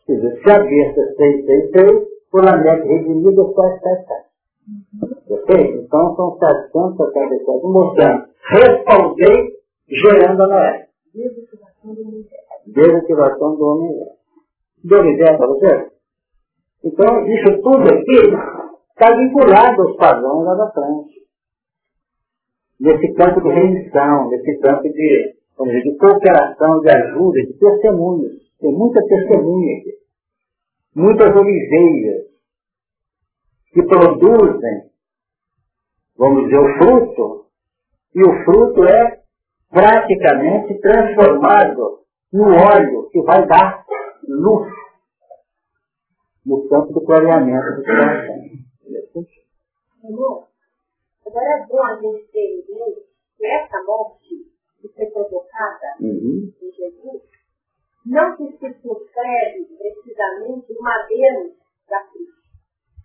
[0.06, 4.26] Quer dizer, se a besta 666, o Lameque redimido é 777.
[5.30, 5.84] Ok?
[5.84, 9.56] Então são 777, mostrando, respondei
[9.88, 10.86] gerando a Noé.
[12.66, 13.92] Desativação do homem.
[14.84, 15.90] Deu ideia para você?
[16.84, 21.26] Então, isso tudo aqui está vinculado aos padrões lá da frente.
[22.80, 28.32] Nesse campo de remissão, nesse campo de, vamos dizer, de cooperação, de ajuda, de testemunhos.
[28.60, 29.92] Tem muita testemunha aqui.
[30.94, 32.26] Muitas oliveiras
[33.72, 34.90] que produzem,
[36.16, 37.46] vamos dizer, o fruto,
[38.14, 39.20] e o fruto é
[39.70, 42.05] praticamente transformado
[42.36, 43.86] no óleo que vai dar
[44.28, 44.68] luz
[46.44, 48.36] no campo do clareamento do coração.
[51.26, 54.34] agora é bom a gente ter que essa morte
[54.80, 56.52] que foi provocada uhum.
[56.60, 57.22] em Jesus
[58.04, 61.54] não se circunscreve precisamente no madeiro
[61.88, 62.28] da cruz,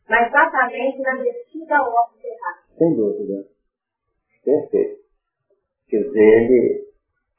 [0.10, 2.78] mas exatamente na descida ao óbito errado.
[2.78, 3.48] Sem dúvida.
[4.44, 5.02] Perfeito.
[5.88, 6.91] Quer dizer, ele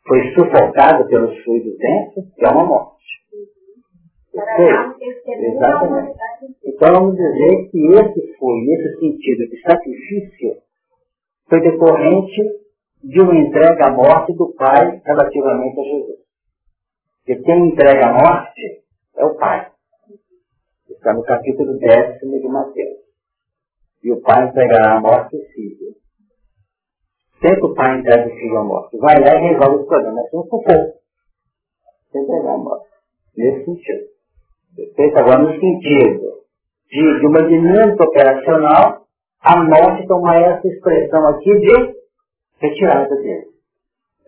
[0.07, 3.03] foi sufocado pelos fluidos densos, que é uma morte.
[5.27, 6.17] Exatamente.
[6.65, 10.57] Então vamos dizer que esse foi, nesse sentido de sacrifício,
[11.49, 12.43] foi decorrente
[13.05, 16.19] de uma entrega à morte do Pai relativamente a Jesus.
[17.25, 18.83] Porque quem entrega a morte
[19.17, 19.71] é o Pai.
[20.89, 22.99] Está no capítulo décimo de Mateus.
[24.03, 26.02] E o Pai entregará a morte o Filho.
[27.43, 28.97] Sempre o Pai entrega o Filho à morte.
[28.99, 30.15] Vai lá e resolve os problemas.
[30.15, 30.63] Mas não for
[32.13, 32.87] Sem entregar a morte.
[33.37, 34.05] Nesse sentido.
[34.77, 35.19] Perfeito?
[35.19, 36.33] Agora, no sentido
[36.89, 39.07] de, de uma dinâmica operacional,
[39.41, 41.95] a morte toma essa expressão aqui de
[42.61, 43.47] retirada dele.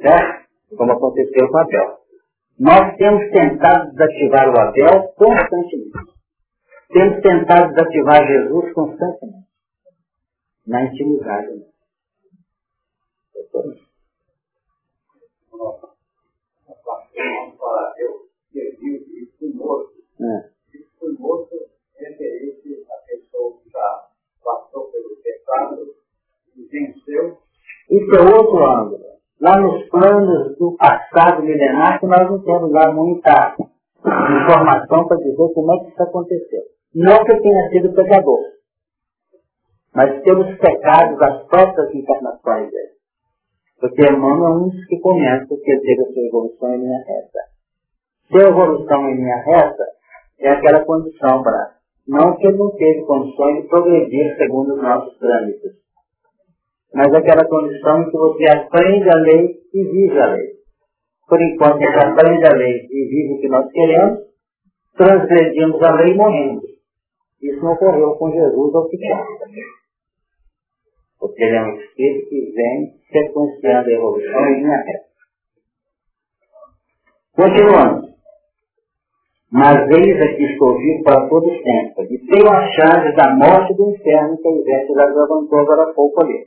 [0.01, 0.45] Certo?
[0.77, 1.99] Como aconteceu com Abel.
[2.59, 6.15] Nós temos tentado desativar o Abel constantemente.
[6.93, 9.45] Temos tentado desativar Jesus constantemente.
[10.67, 11.74] Na intimidade.
[27.91, 29.05] Isso é outro ângulo.
[29.41, 33.57] Lá nos planos do passado milenar, que nós não temos lá muita
[34.01, 36.63] informação para dizer como é que isso aconteceu.
[36.95, 38.41] Não que tenha sido pecador,
[39.95, 42.94] mas pelos pecados das próprias encarnações dele.
[43.81, 46.99] Porque Emmanuel é um dos que comenta que ele teve a sua evolução em linha
[46.99, 47.41] reta.
[48.29, 49.85] Se a evolução em linha reta,
[50.41, 51.75] é aquela condição para.
[52.07, 55.73] Não que ele não teve condições de progredir segundo os nossos trâmites,
[56.93, 60.55] mas aquela condição em que você aprende a lei e vive a lei.
[61.27, 64.21] Por enquanto você aprende a lei e vive o que nós queremos,
[64.97, 66.65] transgredimos a lei e morremos.
[67.43, 68.99] Isso não ocorreu com Jesus ou que
[71.25, 75.05] Porque ele é um espírito que vem sequenciando a evolução em linha reta.
[77.35, 78.09] Continuando.
[79.51, 82.15] Mas eis aqui estou vivo para todo sempre.
[82.15, 85.95] E tenho as chaves da morte do inferno que a Ivete já levantou agora há
[85.95, 86.45] pouco ali.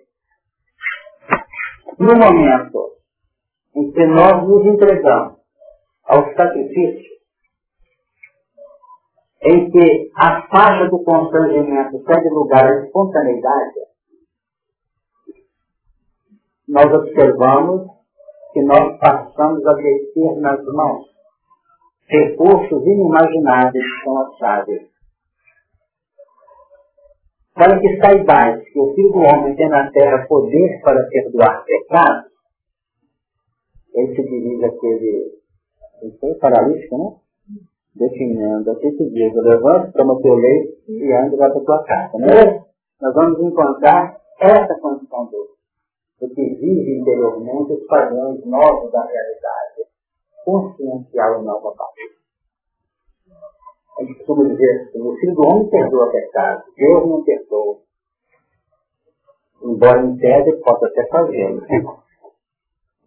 [1.98, 2.92] No momento
[3.78, 5.40] em que nós nos entregamos
[6.06, 7.18] ao sacrifício,
[9.42, 13.87] em que a faixa do constrangimento cede lugar à espontaneidade,
[16.68, 17.88] nós observamos
[18.54, 21.06] que nós passamos a descer nas mãos
[22.10, 24.98] recursos inimagináveis são as chaves.
[27.58, 32.32] para que saibais que o Filho do Homem tem na terra poder para perdoar pecados,
[33.96, 35.32] ele se dirige àquele,
[36.04, 37.16] ele foi paralítico, né?
[37.96, 42.64] Definindo, aqui se diz, levanta, toma teu leite e anda para tua casa, né?
[43.02, 45.50] Nós vamos encontrar essa condição dele,
[46.20, 49.86] do que vive interiormente os padrões novos da realidade,
[50.44, 52.18] consciencial e nova parte
[53.98, 57.80] a gente costuma dizer assim, o filho do homem perdoa pecado, Deus não perdoa.
[59.64, 61.66] Embora em tese possa até fazê-lo.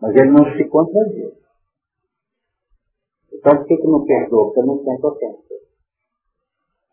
[0.01, 1.33] Mas ele não se contradiz.
[3.33, 4.47] Então por que, que não perdoa?
[4.47, 5.55] Porque não sente ofensa.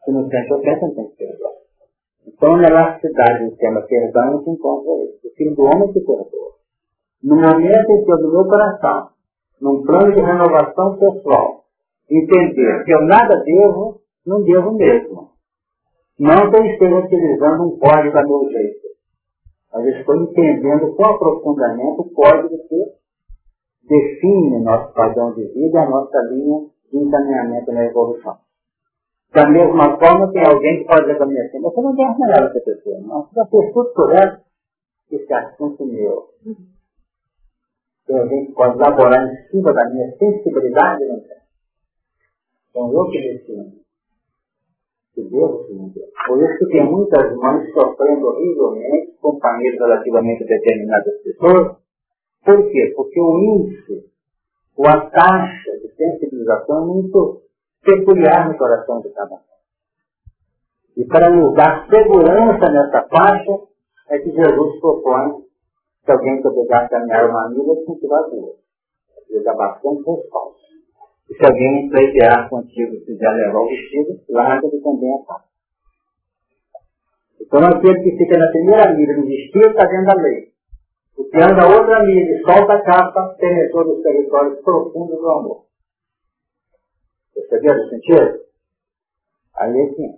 [0.06, 1.57] Se não sente ofensa, não tem que perdoar.
[2.28, 5.28] Então na elasticidade do tema perdão se encontra isso.
[5.28, 6.52] O filho do homem se perdoa.
[7.24, 9.10] No momento em que eu do meu coração,
[9.62, 11.64] num plano de renovação pessoal,
[12.10, 15.30] entender que eu nada devo, não devo mesmo.
[16.20, 18.88] Não que eu esteja utilizando um código a meu jeito,
[19.74, 26.20] mas estou entendendo com aprofundamento o código que define nosso padrão de vida, a nossa
[26.32, 28.38] linha de encaminhamento na evolução.
[29.34, 32.60] Da mesma forma, tem alguém que pode dizer para assim, você não deve melhor essa
[32.60, 33.24] pessoa, não.
[33.24, 34.42] Você já fez tudo ela,
[35.12, 36.30] esse assunto meu.
[38.08, 41.38] Tem alguém que pode elaborar em cima da minha sensibilidade, não tem?
[42.70, 43.74] Então eu que defino.
[45.14, 45.94] Que Deus define.
[46.28, 51.78] Por isso que tem muitas mães sofrendo horrivelmente, companheiros relativamente a determinadas pessoas.
[52.46, 52.94] Por quê?
[52.96, 54.10] Porque o índice,
[54.78, 57.47] ou a taxa de sensibilização é muito
[57.88, 59.48] peculiar no coração de cada um.
[60.98, 63.54] E para nos dar segurança nessa faixa,
[64.10, 65.46] é que Jesus propõe
[66.04, 68.58] que alguém que obrigar caminhar uma milha, que dar duas.
[69.30, 70.68] Ele dá bastante resposta.
[71.30, 75.46] E se alguém pleitear contigo quiser levar o vestido, larga-lhe também a capa.
[77.42, 80.52] Então aquele que fica na primeira milha no vestido está dentro da lei.
[81.18, 85.67] O que anda outra milha e solta a capa, penetrou nos territórios profundos do amor.
[87.38, 88.40] Perceberam o sentido?
[89.58, 90.14] Aí é sim.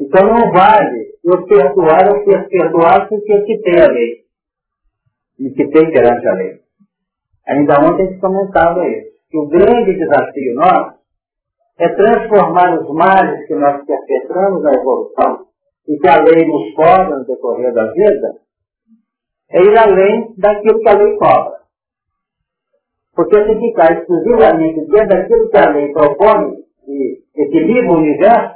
[0.00, 4.24] Então não vale eu perdoar ou ser perdoado porque eu quitei a lei.
[5.38, 6.60] Me quitei perante a lei.
[7.46, 10.96] Ainda ontem gente comentava isso que o grande desafio nosso
[11.78, 15.46] é transformar os males que nós perpetramos na evolução
[15.88, 18.40] e que a lei nos cobra no decorrer da vida,
[19.50, 21.60] é ir além daquilo que a lei cobra.
[23.16, 26.52] Porque se ficar exclusivamente dentro daquilo que a lei propõe
[26.86, 28.54] e equilibra o universo,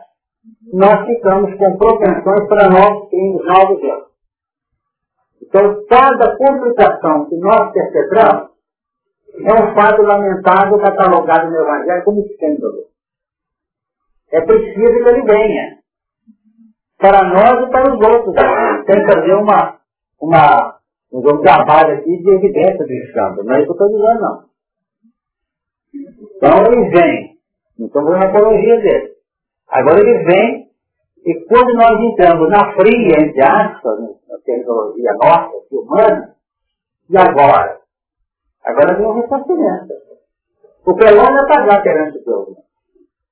[0.74, 4.10] nós ficamos com propensões para novos crimes, novos erros.
[5.42, 8.50] Então, cada complicação que nós perpetramos
[9.44, 12.84] é um fato lamentável catalogado no Evangelho como escândalo.
[14.30, 15.78] É preciso que ele venha.
[16.98, 18.34] Para nós e para os outros.
[18.84, 19.78] Tem que fazer uma,
[20.20, 20.78] uma,
[21.12, 23.44] um trabalho aqui de evidência do escândalo.
[23.44, 24.49] Não é isso que eu estou dizendo, não.
[25.94, 27.38] Então ele vem.
[27.78, 29.10] Então vou na apologia dele.
[29.68, 30.70] Agora ele vem
[31.24, 36.34] e quando nós entramos na fria, entre aspas, na tecnologia nossa, humana,
[37.08, 37.80] e agora?
[38.64, 39.94] Agora vem o ressarcimento.
[40.86, 42.56] O problema está lá perante Deus.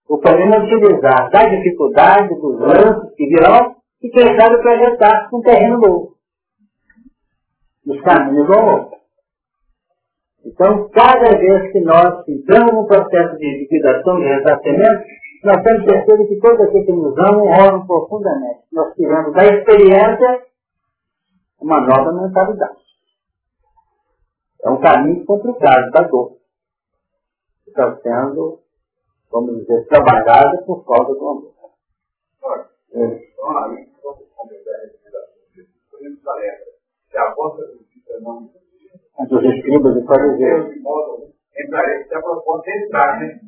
[0.09, 5.41] O problema é utilizar da dificuldade, dos lances que virão, e quem sabe projetar um
[5.41, 6.15] terreno novo.
[7.87, 8.91] Os caminhos vão
[10.49, 15.05] Então, cada vez que nós entramos num processo de liquidação, de ressarcimento,
[15.45, 18.61] nós temos certeza que todos aqueles que nos amam oram profundamente.
[18.73, 20.43] Nós tivemos da experiência
[21.61, 22.81] uma nova mentalidade.
[24.65, 26.39] É um caminho complicado da dor.
[27.67, 28.61] Está sendo,
[29.31, 31.53] vamos dizer, trabalhado por causa do amor.
[32.95, 33.29] É.
[39.21, 40.67] Entre os escribas e fariseus.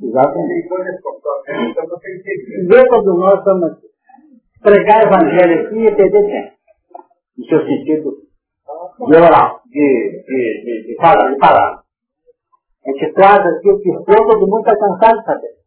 [0.03, 0.69] Exatamente.
[2.67, 3.91] Vê quando nós estamos
[4.63, 6.53] pregar evangelho aqui e perder tempo.
[7.39, 8.31] No seu sentido
[9.07, 11.83] de orar, de, de, de, de, falar, de falar.
[12.85, 15.61] A gente traz aqui o que for, todo mundo está cansado de saber.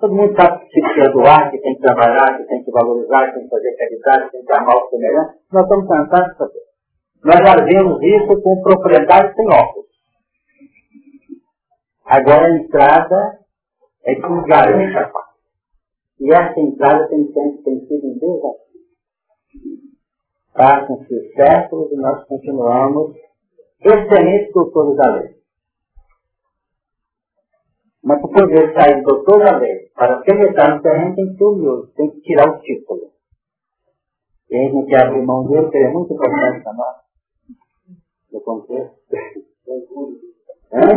[0.00, 3.26] Todo mundo sabe que tem que perdoar, que tem que trabalhar, que tem que valorizar,
[3.26, 5.34] que tem que fazer caridade, que tem que amar o semelhante.
[5.52, 6.61] Nós estamos cansados de saber.
[7.24, 9.86] Nós já vemos isso com propriedade sem óculos.
[12.04, 13.38] Agora a entrada
[14.04, 15.12] é que o garante
[16.20, 18.62] E essa entrada tem, tem, tem sido um desafio.
[20.52, 23.16] Passam-se séculos e nós continuamos
[23.80, 25.36] excelentes doutores da lei.
[28.02, 31.92] Mas para poder sair doutor da lei, para penetrar no terreno, tem que ser humilde,
[31.94, 33.12] tem que tirar o título.
[34.50, 37.01] E a gente não quer abrir mão dele, ele é muito importante para nós.
[38.32, 38.96] No contexto.
[40.72, 40.88] Hã?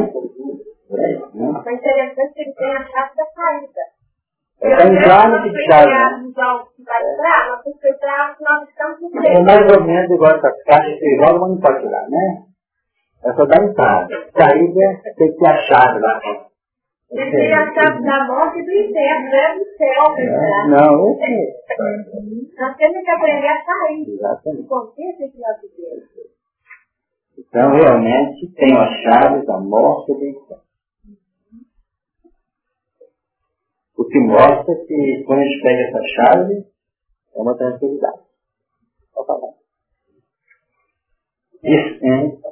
[1.65, 3.81] É interessante que ele tem a chave da saída.
[4.61, 5.91] É bem claro que chave.
[9.25, 12.43] É mais ou menos igual essas caixas que igual não pode tirar, né?
[13.25, 14.07] É só dar entrada.
[14.38, 16.21] Saída tem que ter a chave lá.
[17.11, 19.55] Ele tem a chave da morte e do inferno, né?
[19.55, 24.05] Do céu, é, Não, esse Nós temos que aprender a sair.
[24.07, 24.67] Exatamente.
[24.67, 26.34] que nós vivemos.
[27.38, 30.63] Então, realmente, tem a chave da morte e do inferno.
[33.97, 36.65] O que mostra que quando a gente pega essa chave,
[37.36, 38.19] é uma tranquilidade.
[39.13, 39.53] Pode falar.
[41.63, 42.39] Isso, hein?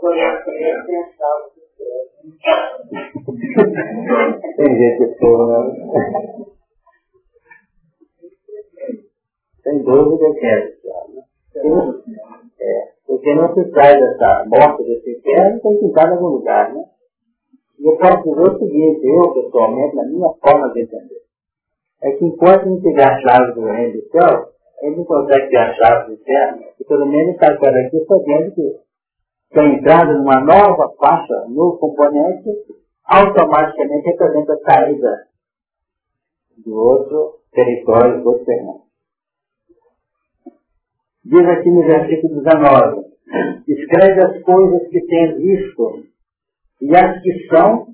[4.55, 5.59] Tem gente que né?
[9.63, 11.23] Sem dúvida que é né?
[11.56, 16.74] É, porque não se sai dessa morte desse inferno, tem que estar em algum lugar,
[16.74, 16.84] né?
[17.80, 21.22] E eu posso dizer o seguinte, eu pessoalmente, na minha forma de entender,
[22.01, 24.49] é que enquanto não tiver a chave do reino do céu,
[24.82, 28.80] ele não consegue ter a chave do inferno, e pelo menos está aqui sabendo que
[29.49, 32.49] está entrando numa nova faixa, novo componente,
[33.06, 35.28] automaticamente representa a saída
[36.66, 38.82] do outro território, do outro terreno.
[41.26, 43.05] Diz aqui no versículo 19,
[43.67, 46.03] escreve as coisas que tens visto,
[46.82, 47.88] e as que são,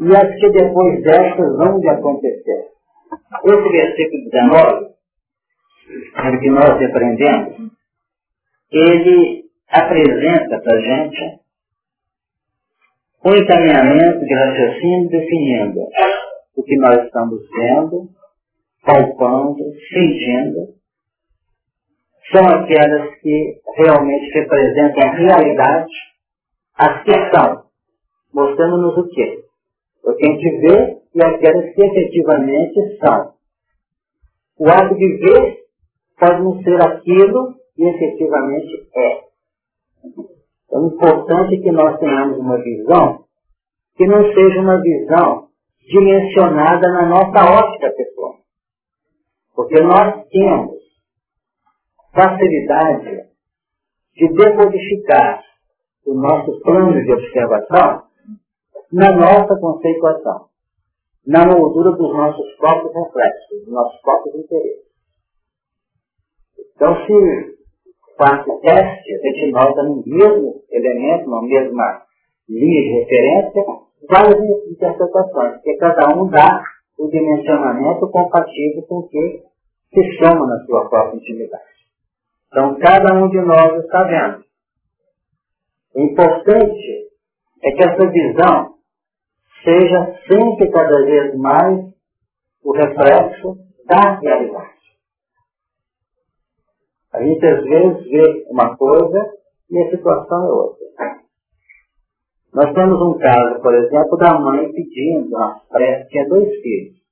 [0.00, 2.66] e as que depois destas vão de acontecer.
[3.42, 4.86] Esse versículo 19,
[6.16, 7.72] é que nós aprendemos,
[8.70, 11.40] ele apresenta para a gente
[13.24, 15.80] um encaminhamento de raciocínio definindo
[16.56, 18.08] o que nós estamos vendo,
[18.84, 20.76] palpando, sentindo,
[22.32, 25.92] são aquelas que realmente representam a realidade,
[26.78, 27.64] as que são,
[28.34, 29.44] mostrando-nos o quê?
[30.04, 33.34] O que a gente vê e aquelas que efetivamente são.
[34.58, 35.58] O ato de ver
[36.18, 39.26] pode não ser aquilo que efetivamente é.
[40.72, 43.24] É importante que nós tenhamos uma visão
[43.96, 45.48] que não seja uma visão
[45.88, 48.36] dimensionada na nossa ótica pessoal.
[49.54, 50.75] Porque nós temos
[52.16, 53.28] facilidade
[54.14, 55.42] de decodificar
[56.06, 58.02] o nosso plano de observação
[58.92, 60.46] na nossa conceituação
[61.26, 64.86] na moldura dos nossos próprios reflexos, dos nossos próprios interesses.
[66.74, 67.56] Então, se
[68.16, 72.02] faz o teste, a gente nota no mesmo elemento, na mesma
[72.48, 73.64] linha de referência,
[74.08, 76.62] várias interpretações, porque cada um dá
[76.98, 79.42] o dimensionamento compatível com o que
[79.92, 81.75] se chama na sua própria intimidade.
[82.56, 84.42] Então, cada um de nós está vendo.
[85.94, 87.10] O importante
[87.62, 88.76] é que essa visão
[89.62, 91.84] seja sempre cada vez mais
[92.64, 94.70] o reflexo da realidade.
[97.12, 99.34] A gente às vezes vê uma coisa
[99.70, 100.86] e a situação é outra.
[102.54, 107.05] Nós temos um caso, por exemplo, da mãe pedindo uma prece, tinha dois filhos.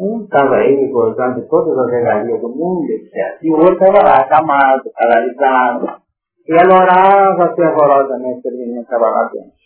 [0.00, 3.38] Um estava aí gozando de todas as regalias do mundo, etc.
[3.42, 6.00] E o outro estava lá, acamado, paralisado.
[6.48, 9.60] E ela orava fervorosamente, o menino estava lá dentro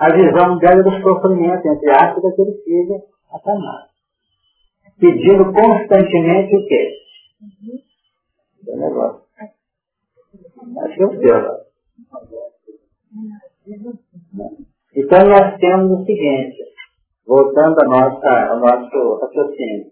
[0.00, 3.90] a visão dela do sofrimento, entre aspas, daquele filho acamado.
[4.98, 6.92] Pedindo constantemente o quê?
[7.42, 7.78] Uhum.
[8.66, 9.20] O negócio.
[10.84, 11.60] Acho que é o seu.
[14.96, 16.56] Então nós temos o seguinte,
[17.30, 19.86] voltando ao nosso, ao nosso raciocínio.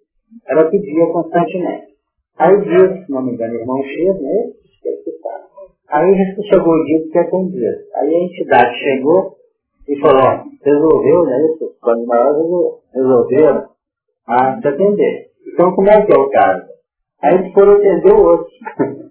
[0.49, 1.87] Ela pedia constantemente.
[2.37, 4.51] Aí diz, se não me engano, irmão X, né?
[5.91, 7.71] Aí chegou o dia que atendia.
[7.95, 9.37] Aí a entidade chegou
[9.89, 11.47] e falou, resolveu, né?
[11.47, 12.37] Isso, quando nós
[12.93, 13.69] resolveram
[14.27, 15.29] a se atender.
[15.47, 16.67] Então como é que é o caso?
[17.23, 18.47] Aí eles foram atender o outro.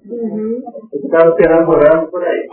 [0.09, 0.63] Uhum.
[0.93, 2.47] Eles estavam perambulando por aí.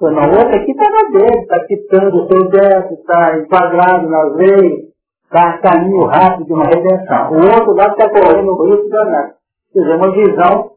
[0.00, 4.34] Não, o outro aqui está na dele, está quitando o seu débito, está enquadrado nas
[4.36, 4.92] leis,
[5.24, 7.32] está caminho rápido de uma redenção.
[7.32, 9.34] O outro lá está correndo o risco danado.
[9.72, 10.72] Quer dizer, uma visão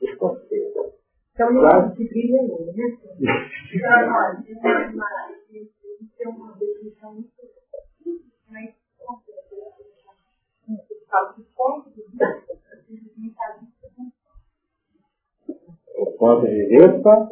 [0.00, 0.80] distorcida.
[1.34, 1.80] Então, claro.
[1.82, 1.92] né?
[6.16, 7.30] ter uma definição muito
[8.50, 9.46] mais completa.
[15.98, 17.28] O ponto de vista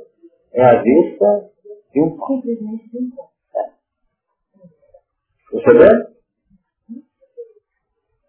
[0.55, 1.51] é a vista
[1.93, 2.17] de um.
[2.27, 3.11] Simplesmente de um.
[5.51, 6.15] Percebeu?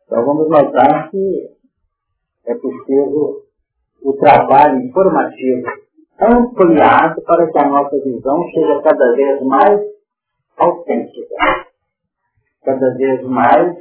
[0.05, 1.55] Então vamos notar que
[2.45, 3.43] é preciso
[4.03, 5.67] o trabalho informativo
[6.19, 9.81] ampliado para que a nossa visão seja cada vez mais
[10.57, 11.35] autêntica,
[12.63, 13.75] cada vez mais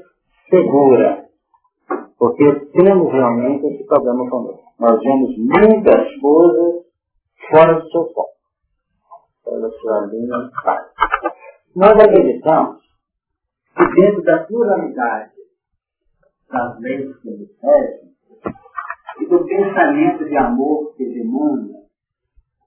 [0.48, 1.28] segura,
[2.18, 4.64] porque temos realmente esse problema conosco.
[4.80, 6.84] Nós vemos muitas coisas
[7.50, 8.33] fora do seu foco,
[9.44, 10.50] da sua linha
[11.76, 12.82] Nós acreditamos
[13.76, 15.32] que dentro da pluralidade
[16.50, 18.14] das leis que nos regem
[19.20, 21.84] e do pensamento de amor que demanda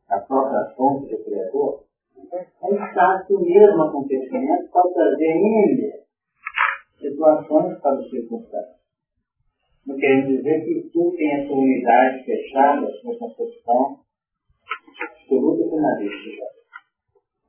[0.10, 1.84] a própria fonte do Criador,
[2.32, 5.94] é está o mesmo acontecimento pode trazer N
[7.00, 8.78] situações para o circunstâncias.
[9.86, 14.00] Não querendo dizer que tu tem a sua unidade fechada, a sua concepção
[15.02, 16.57] absoluta e finalística.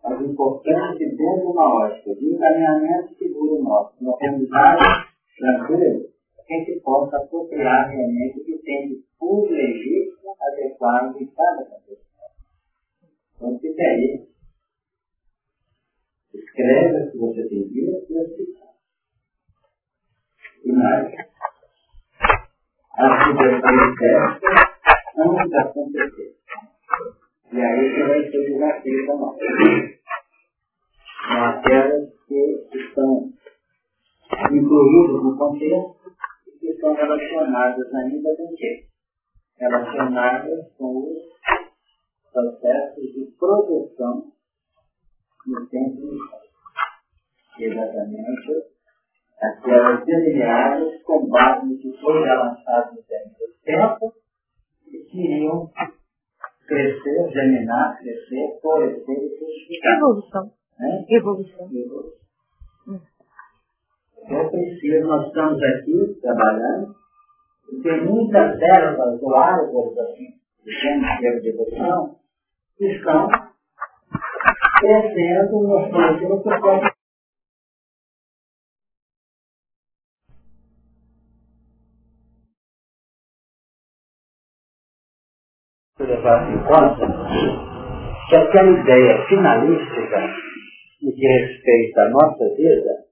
[0.02, 6.00] Mas o importante dentro de uma ótica de encaminhamento seguro nosso, uma aprendizagem tranquila,
[6.46, 11.64] que a gente possa apropriar realmente o que tem de puro legítimo, adequado em cada
[11.64, 12.06] contexto.
[13.36, 14.28] Então fica aí.
[16.34, 18.66] Escreve se você tem visto e assista.
[20.64, 21.14] E mais.
[22.94, 24.68] A situação certa
[25.18, 26.36] antes de acontecer.
[27.50, 29.36] E aí você vai ter desafio para nós.
[31.26, 33.32] São aquelas que estão
[34.50, 35.98] incluídas no contexto
[36.60, 38.86] que estão relacionadas ainda com o quê?
[39.58, 44.32] Relacionadas com os processos de proteção
[45.46, 46.00] no tempo
[47.58, 48.68] Exatamente
[49.40, 54.14] aquelas delineadas com base no que foi lançado no tempo
[54.86, 55.70] e que iriam
[56.68, 59.96] crescer, germinar, crescer, florescer e frutificar.
[59.96, 60.52] Evolução.
[60.78, 61.04] Né?
[61.08, 61.68] Evolução.
[61.72, 62.18] Evolução.
[64.28, 66.94] Eu preciso, nós estamos aqui trabalhando,
[67.72, 70.26] e tem muitas ervas do árvore, assim,
[70.62, 72.16] do centro de evolução,
[72.76, 73.28] que estão
[74.80, 76.97] crescendo, mostrando que você pode
[86.68, 87.06] conta
[88.28, 90.20] que aquela ideia finalística
[91.02, 93.08] no que respeita à nossa vida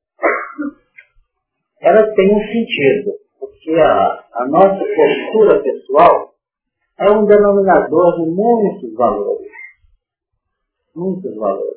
[1.81, 6.35] ela tem um sentido, porque a, a nossa postura pessoal
[6.99, 9.47] é um denominador de muitos valores.
[10.95, 11.77] Muitos valores.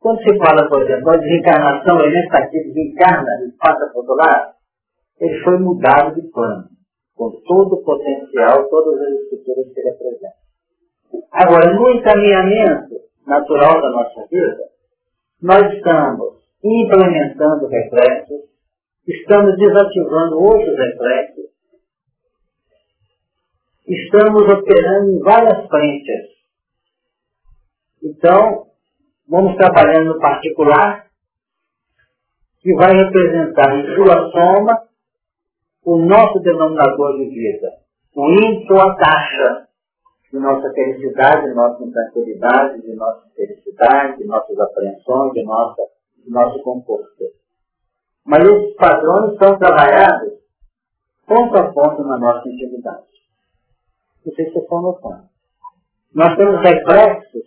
[0.00, 4.14] Quando se fala, por exemplo, a desencarnação, ele está aqui, desencarna e passa para outro
[4.16, 4.54] lado,
[5.20, 6.68] ele foi mudado de plano,
[7.14, 10.42] com todo o potencial, todas as estruturas que ele apresenta.
[11.30, 12.94] Agora, no encaminhamento
[13.26, 14.72] natural da nossa vida,
[15.40, 18.42] nós estamos implementando reflexos,
[19.06, 21.44] estamos desativando outros reflexos,
[23.86, 26.32] estamos operando em várias frentes.
[28.02, 28.66] Então,
[29.28, 31.06] vamos trabalhando no particular,
[32.60, 34.91] que vai representar em sua soma
[35.84, 37.68] o nosso denominador de vida,
[38.14, 39.68] o índice ou a taxa
[40.32, 45.82] de nossa felicidade, de nossa intranquilidade, de nossa felicidade, de nossas apreensões, de nossa
[46.28, 47.24] nosso composto.
[48.24, 50.34] Mas esses padrões são trabalhados
[51.26, 53.06] ponto a ponto na nossa intimidade.
[54.24, 55.28] Não sei se vocês estão.
[56.14, 57.42] Nós temos reflexos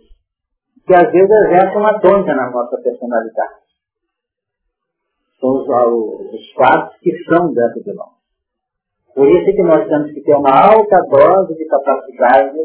[0.86, 3.66] que às vezes exercem uma tônica na nossa personalidade.
[5.40, 8.15] São os, os fatos que são dentro de nós.
[9.16, 12.58] Por isso é que nós temos que ter uma alta dose de capacidade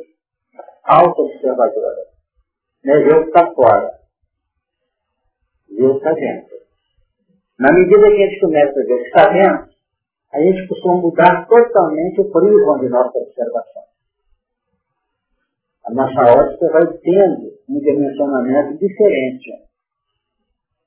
[0.83, 2.01] auto-observadora.
[2.83, 3.89] É o que está fora.
[5.69, 6.57] Deus está dentro.
[7.57, 9.69] Na medida que a gente começa a ver o que está dentro,
[10.33, 13.83] a gente costuma mudar totalmente o prisma de nossa observação.
[15.85, 19.70] A nossa ótica vai tendo um dimensionamento diferente.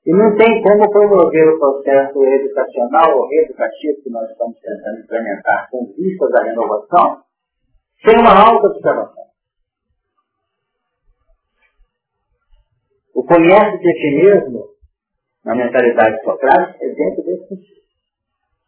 [0.05, 5.67] E não tem como promover o processo educacional ou reeducativo que nós estamos tentando implementar
[5.71, 7.23] com vista da renovação
[8.03, 9.25] sem uma alta observação.
[13.15, 14.67] O conhece-te a ti mesmo
[15.43, 17.81] na mentalidade socrática é dentro desse sentido.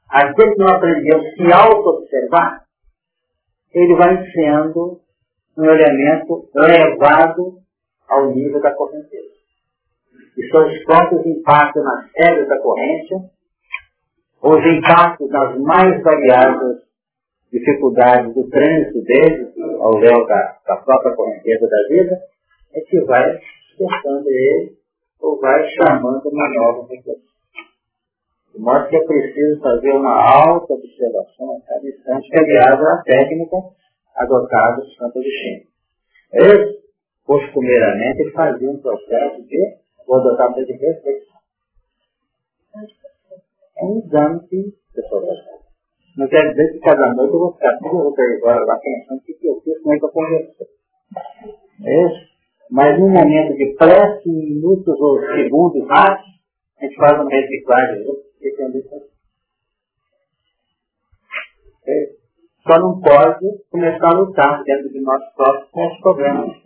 [0.10, 2.66] Aquele que não aprendeu se auto-observar,
[3.74, 5.02] ele vai sendo
[5.58, 7.60] um elemento levado
[8.08, 9.37] ao nível da correnteza.
[10.38, 13.16] E os próprios impactos nas regras da corrente,
[14.44, 16.88] os impactos nas mais variadas
[17.52, 22.20] dificuldades do trânsito deles, ao léu da, da própria correnteza da vida,
[22.74, 23.40] é que vai
[23.78, 24.78] despertando ele
[25.20, 27.16] ou vai chamando uma nova reflexão.
[28.54, 32.92] De modo que é preciso fazer uma alta observação a cada instante, que aliás é
[32.92, 33.58] a técnica
[34.16, 35.68] adotada por Santo Agostinho.
[36.34, 36.76] Eles,
[37.24, 39.78] costumeiramente, faziam um processo de,
[40.08, 41.38] vou adotar de reflexão.
[43.78, 45.68] É um exame que pessoa vai fazer.
[46.18, 49.38] Não quer dizer que cada noite eu vou ficar tudo agora lá pensando o que
[49.48, 50.68] eu fiz, como é que eu conversei.
[51.86, 52.28] É isso?
[52.72, 56.38] Mas num momento de prece, minutos ou segundos rápidos,
[56.80, 58.06] a gente faz uma reciclagem.
[61.88, 62.18] É.
[62.68, 66.58] Só não pode começar a lutar dentro de nós próprios com os problemas.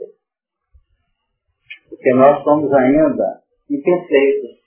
[1.91, 4.61] Porque nós somos ainda imperfeitos.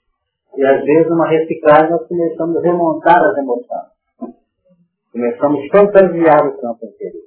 [0.56, 4.36] E às vezes uma reciclagem nós começamos a remontar as emoções.
[5.10, 7.24] Começamos a fantasiar o campo interior.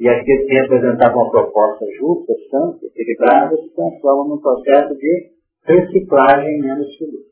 [0.00, 5.30] E aquele que representava uma proposta justa, santa, equilibrada, se transforma num processo de
[5.64, 7.26] reciclagem menos feliz.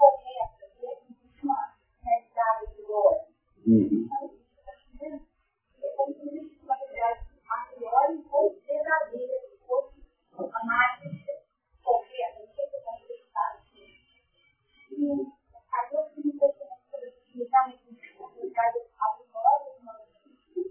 [10.65, 11.11] máquina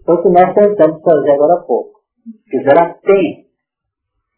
[0.05, 2.01] Foi o que nós tentamos fazer agora há pouco.
[2.49, 3.47] Fizeram tem.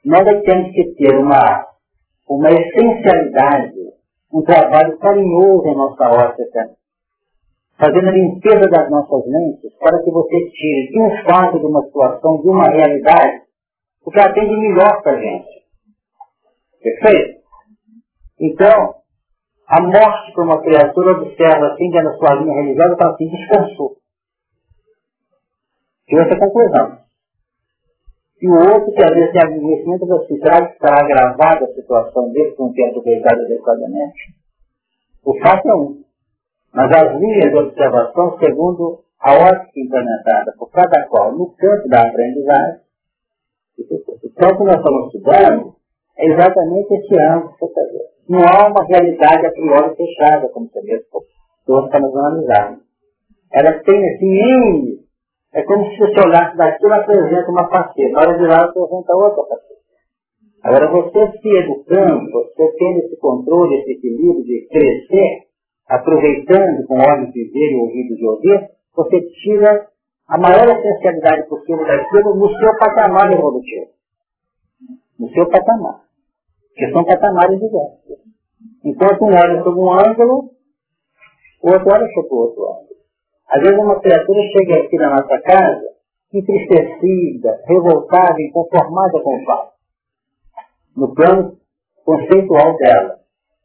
[0.06, 1.68] Nós temos que ter uma,
[2.28, 3.94] uma essencialidade,
[4.32, 6.76] um trabalho carinhoso em nossa ótica,
[7.84, 11.84] fazendo a limpeza das nossas mentes, para que você tire de um fato, de uma
[11.84, 13.42] situação, de uma realidade,
[14.06, 15.50] o que atende melhor para a gente.
[16.82, 17.42] Perfeito?
[18.40, 18.96] Então,
[19.68, 23.98] a morte para uma criatura observa assim, dentro da sua linha religiosa, fala assim, descansou.
[26.08, 27.00] Tira essa conclusão.
[28.42, 32.52] E o outro, que às vezes tem conhecimento, será que estará agravada a situação dele
[32.56, 34.36] com o tempo cuidado adequadamente?
[35.26, 36.03] O fato é um.
[36.74, 42.02] Mas as linhas de observação, segundo a ótica implementada por cada qual no campo da
[42.02, 42.82] aprendizagem,
[43.80, 45.76] então, que nós estamos estudando
[46.18, 48.14] é exatamente esse âmbito vendo.
[48.30, 51.06] Não há uma realidade a priori fechada, como você mesmo
[51.66, 52.82] todos estamos analisando.
[53.52, 55.04] Ela tem assim, N.
[55.54, 58.10] É como se você olhasse daqui e apresenta uma faceta.
[58.12, 59.74] Na hora de lá, apresenta outra faceta.
[60.64, 65.53] Agora, você se educando, você tendo esse controle, esse equilíbrio de crescer,
[65.88, 69.88] aproveitando com olhos de ver e ouvidos de ouvir, você tira
[70.28, 73.88] a maior essencialidade possível daquilo no seu patamar evolutivo.
[75.20, 76.04] No seu patamar
[76.76, 78.18] que são patamares diversos.
[78.84, 80.52] Enquanto um olha sob um ângulo,
[81.62, 82.88] o outro olha sob o outro ângulo.
[83.48, 85.94] Às vezes uma criatura chega aqui na nossa casa
[86.34, 89.68] entristecida, revoltada, inconformada com o pai.
[90.98, 91.58] No plano
[92.04, 93.20] conceitual dela.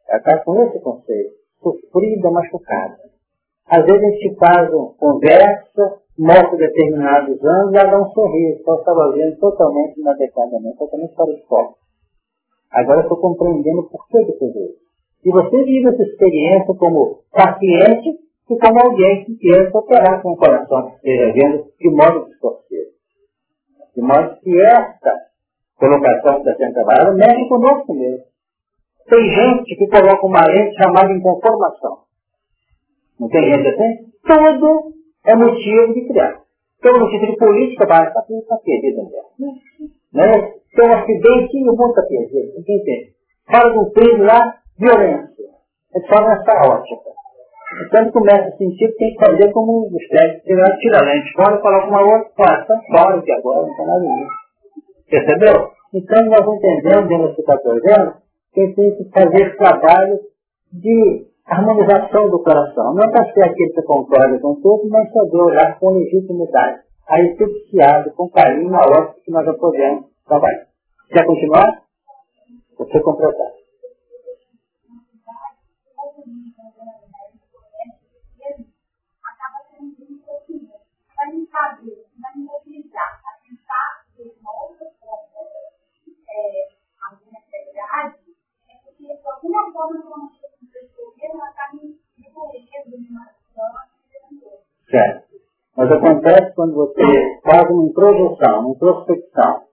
[0.09, 1.38] Ela está com esse conceito.
[1.63, 2.97] Sofrida, machucada.
[3.67, 8.63] Às vezes a gente faz uma conversa, mostra determinados anos ela dá um sorriso.
[8.65, 11.79] Só estava vendo totalmente inadequadamente, totalmente para o foco.
[12.71, 14.89] Agora estou compreendendo por que de fazer isso.
[15.25, 18.09] E você vive essa experiência como paciente
[18.51, 22.91] e como alguém que quer operar com o coração que esteja vendo de modo distorcido.
[23.95, 25.15] De modo que esta
[25.79, 28.25] colocação está sendo trabalhada mexe conosco mesmo.
[29.09, 31.99] Tem gente que coloca uma lente chamada inconformação.
[33.19, 34.09] Não tem gente assim?
[34.23, 34.93] Tudo
[35.27, 36.41] é motivo de criar.
[36.83, 38.23] Todo motivo de política para estar
[38.59, 39.03] perdido.
[40.13, 40.53] Né?
[40.75, 42.53] Tem um acidente e o mundo está perdido.
[42.67, 43.09] Ninguém.
[43.51, 45.45] Fala de um crime lá, violência.
[45.95, 47.09] Gente fala nessa ótica.
[47.87, 51.33] Então começa a sentir que tem que fazer como os técnicos, tirar, tira a lente
[51.33, 54.31] fora, coloca uma outra, passa fora, que agora não tem nada disso.
[55.11, 55.71] Percebeu?
[55.95, 57.59] Então nós entendemos, dentro do que está
[58.55, 60.19] ele tem que fazer trabalho
[60.73, 62.95] de harmonização do coração.
[62.95, 66.81] Não para ser aquele que concorda com tudo, mas tá saber olhar com legitimidade.
[67.09, 70.67] Aí subsidiado com carinho na ótica que nós já podemos trabalhar.
[71.11, 71.83] Quer continuar?
[72.77, 73.59] Você completar.
[81.59, 82.69] saber, mas a
[84.17, 85.41] de uma outra forma
[86.29, 86.69] é,
[87.03, 88.28] a
[89.49, 90.09] uma forma de
[94.91, 95.29] Certo.
[95.77, 97.03] Mas acontece quando você
[97.45, 99.69] faz uma introdução, uma introspecção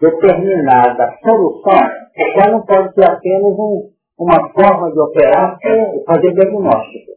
[0.00, 1.80] determinada solução,
[2.16, 7.12] ela não pode ser apenas um, uma forma de operar e fazer diagnóstico.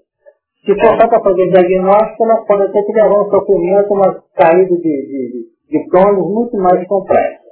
[0.66, 4.82] Se for só para fazer diagnóstico, ela pode até criar um sofrimento, uma saída de,
[4.82, 7.44] de, de muito mais complexa.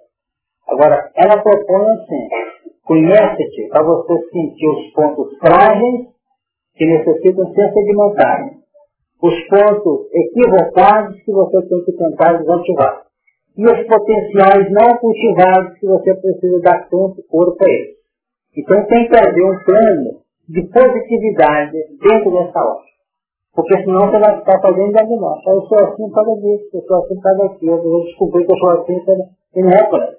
[0.68, 2.30] Agora, ela propõe assim,
[2.84, 6.08] conhece-te para você sentir os pontos frágeis
[6.76, 8.58] que necessitam ser sedimentados,
[9.22, 13.04] os pontos equivocados que você tem que tentar desativar,
[13.58, 17.96] e os potenciais não cultivados que você precisa dar tempo corpo a eles.
[18.58, 22.92] Então tem que haver um plano de positividade dentro dessa hora.
[23.54, 25.50] Porque senão você vai ficar fazendo diagnóstico.
[25.50, 28.54] Eu sou assim por disso, eu sou assim por causa daquilo, eu vou descobrir que
[28.54, 28.94] eu sou assim
[29.56, 30.16] e não é por aí.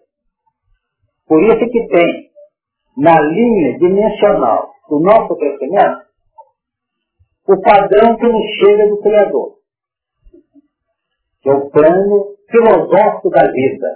[1.26, 2.32] Por isso que tem
[2.97, 6.12] na linha dimensional do nosso crescimento
[7.49, 9.55] o padrão que nos chega do Criador,
[11.43, 13.88] que é o plano filosófico da vida,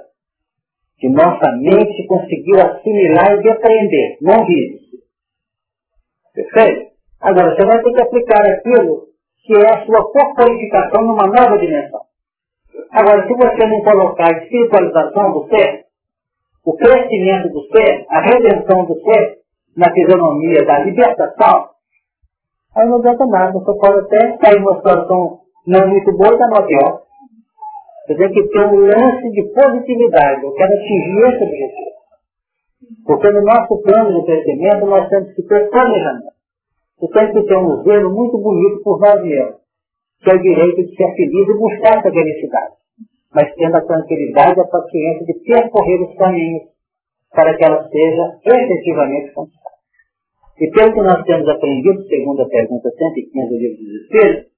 [0.98, 4.80] que nossa mente conseguiu assimilar e depreender, não vive.
[6.34, 6.90] Perfeito?
[7.20, 9.06] Agora, você vai ter que aplicar aquilo
[9.44, 12.00] que é a sua corporificação numa nova dimensão.
[12.90, 15.85] Agora, se você não colocar espiritualização do ser,
[16.66, 19.38] o crescimento do ser, a redenção do ser,
[19.76, 21.68] na fisionomia da libertação,
[22.74, 23.52] aí não adianta nada.
[23.52, 27.02] Você pode até sair numa situação não muito boa e da pior.
[28.06, 30.44] Você tem que ter um lance de positividade.
[30.44, 31.96] Eu quero atingir esse objetivo.
[33.06, 36.34] Porque no nosso plano de crescimento nós temos que ter planejamento.
[37.00, 39.56] Você tem que ter um zelo muito bonito por nós mesmos,
[40.22, 42.74] que é o direito de ser feliz e buscar essa felicidade.
[43.34, 46.62] Mas tendo a tranquilidade e a paciência de percorrer os caminhos
[47.34, 49.76] para que ela seja efetivamente conquistada.
[50.58, 54.56] E pelo que nós temos aprendido, segundo a pergunta 115 do livro dos Espíritos,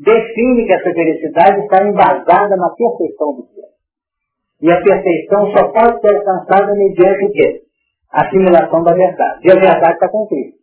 [0.00, 3.66] define que essa felicidade está embasada na perfeição do ser.
[4.62, 7.62] E a perfeição só pode ser alcançada mediante o quê?
[8.10, 9.46] A assimilação da verdade.
[9.46, 10.58] E a verdade está com Cristo.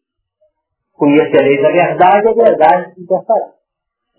[0.93, 3.51] Conhecereis a verdade, a verdade se libertará.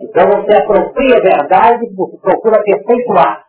[0.01, 1.87] Então você apropria a verdade,
[2.21, 3.45] procura aperfeiçoar.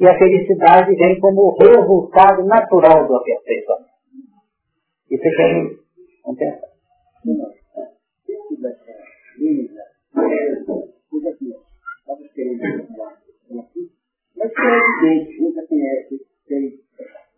[0.00, 3.88] E a felicidade vem como resultado natural do aperfeiçoamento.
[5.10, 5.88] Isso é que a gente
[7.24, 7.58] não.
[14.36, 15.62] Mas que é evidente, nunca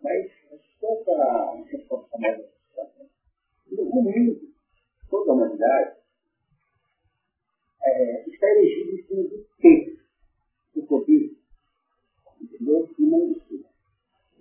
[0.03, 0.31] mas
[0.79, 2.39] só para mais
[3.77, 4.39] o mundo,
[5.09, 6.00] toda a humanidade,
[7.83, 9.99] é, está elegido em cima do peito,
[10.75, 11.31] do poder,
[12.41, 12.89] entendeu?
[12.97, 13.65] E não do ser.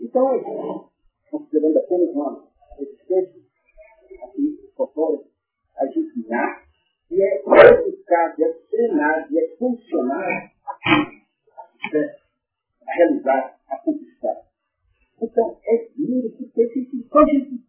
[0.01, 0.91] Então,
[1.30, 3.41] considerando apenas uma existência,
[4.24, 5.24] aqui, corpórea,
[5.78, 6.68] a gente nasce
[7.11, 10.53] e é educado, é treinado, é funcionar
[11.93, 12.16] né,
[12.86, 14.43] a realizar, a conquistar.
[15.20, 17.01] Então, é duro que tem que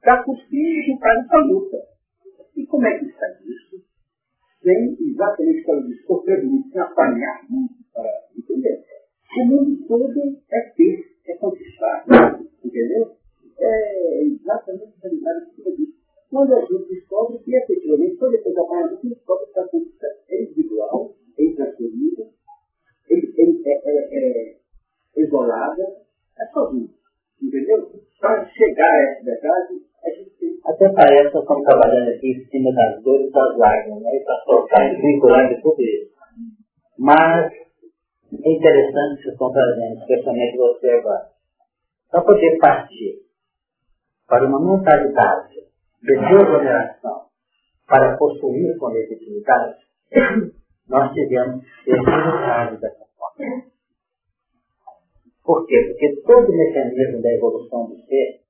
[0.02, 1.78] está cuspindo para essa luta.
[2.56, 3.84] E como é que está isso?
[4.64, 8.84] Sem exatamente para o sofrer muito, apanhar muito para entender.
[9.38, 10.20] O mundo todo
[10.52, 12.06] é ter, é conquistar.
[12.64, 13.16] Entendeu?
[13.60, 16.02] É exatamente realizar tudo isso.
[16.30, 20.08] Quando a gente descobre que efetivamente toda essa apanhamento, a gente descobre que a conquista
[20.30, 22.24] é individual, é intransferida,
[23.10, 24.56] é, é, é,
[25.18, 25.84] é isolada,
[26.40, 26.90] é sozinho.
[27.42, 27.92] Entendeu?
[28.20, 30.60] Para chegar a essa verdade, a gente tem.
[30.64, 34.24] Até parece que eu estou trabalhando aqui em cima das dores e das lágrimas, né?
[34.26, 36.12] para soltar vinculando tudo isso.
[37.00, 37.52] Mas
[38.44, 41.30] é interessante que estão trazendo, especialmente você agora.
[42.10, 43.22] Para poder partir
[44.28, 45.56] para uma mentalidade
[46.02, 47.26] de desaglomeração,
[47.86, 49.76] para possuir com legitimidade,
[50.88, 53.64] nós tivemos que ser educados dessa forma.
[55.44, 55.76] Por quê?
[55.88, 58.42] Porque todo o mecanismo da evolução do ser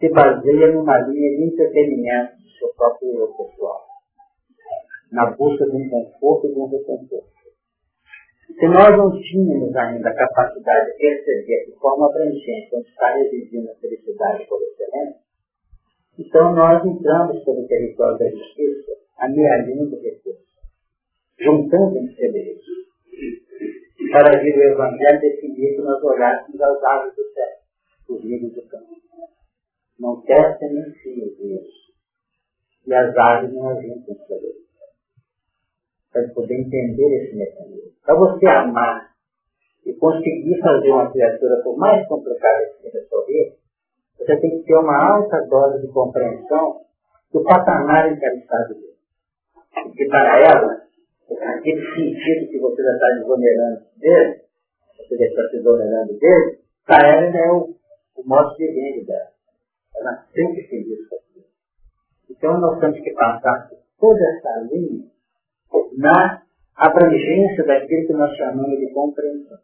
[0.00, 3.87] se baseia numa linha de entretenimento do seu próprio eu pessoal,
[5.12, 7.38] na busca de um conforto e de um reconforto.
[8.58, 13.70] Se nós não tínhamos ainda a capacidade de perceber de forma abrangente onde está residindo
[13.70, 15.20] a felicidade por excelência,
[16.18, 20.48] então nós entramos pelo território da justiça, amealhando recursos,
[21.38, 22.88] juntando interesses
[24.10, 28.66] para vir o Evangelho definir que nós olhássemos aos aves do céu, os livros do
[28.68, 28.96] campo.
[29.98, 31.88] Não testem nem fios isso.
[32.86, 34.67] E as aves não ajuntam sobre eles.
[36.12, 37.92] Para poder entender esse mecanismo.
[38.04, 39.10] Para você amar
[39.84, 43.56] e conseguir fazer uma criatura, por mais complicada que seja resolver,
[44.18, 46.80] você tem que ter uma alta dose de compreensão
[47.32, 48.98] do patamar em que ela está vivendo.
[49.82, 50.82] Porque para ela,
[51.56, 54.40] aquele sentido que você já está desonerando dele,
[54.98, 57.74] você já está se dele, para ela é o,
[58.16, 59.30] o modo de vida dela.
[59.96, 61.14] Ela sempre fez isso.
[62.30, 65.06] Então nós temos que passar por toda essa linha
[65.96, 66.42] na
[66.76, 69.58] abrangência daquilo que nós chamamos de compreensão.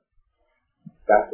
[1.06, 1.30] Tá?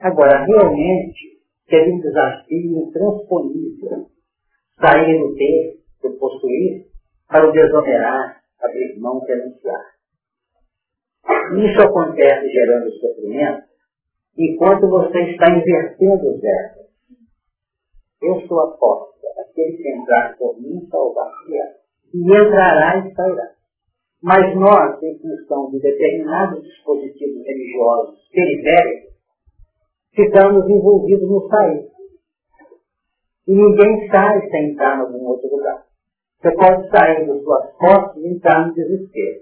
[0.00, 4.06] Agora, realmente, teve um desafio intransponível
[4.80, 6.86] sair do ter, do possuir,
[7.28, 9.96] para o desonerar, abrir mão, renunciar.
[11.56, 13.66] Isso acontece gerando sofrimento
[14.38, 16.86] enquanto você está invertendo os verbos.
[18.22, 21.74] Eu sou a porta, aquele que entrar por mim salvar-se-á,
[22.12, 23.50] e entrará e sairá.
[24.22, 29.12] Mas nós, em função de determinados dispositivos religiosos periféricos,
[30.14, 31.86] ficamos envolvidos no sair.
[33.46, 35.84] E ninguém sai sem entrar em algum outro lugar.
[36.42, 39.40] Você pode sair das suas posses e entrar no desespero.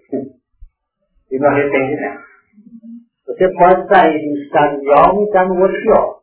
[1.31, 2.25] E no arrependimento.
[3.27, 6.21] Você pode sair de um estado de alma e entrar no outro pior.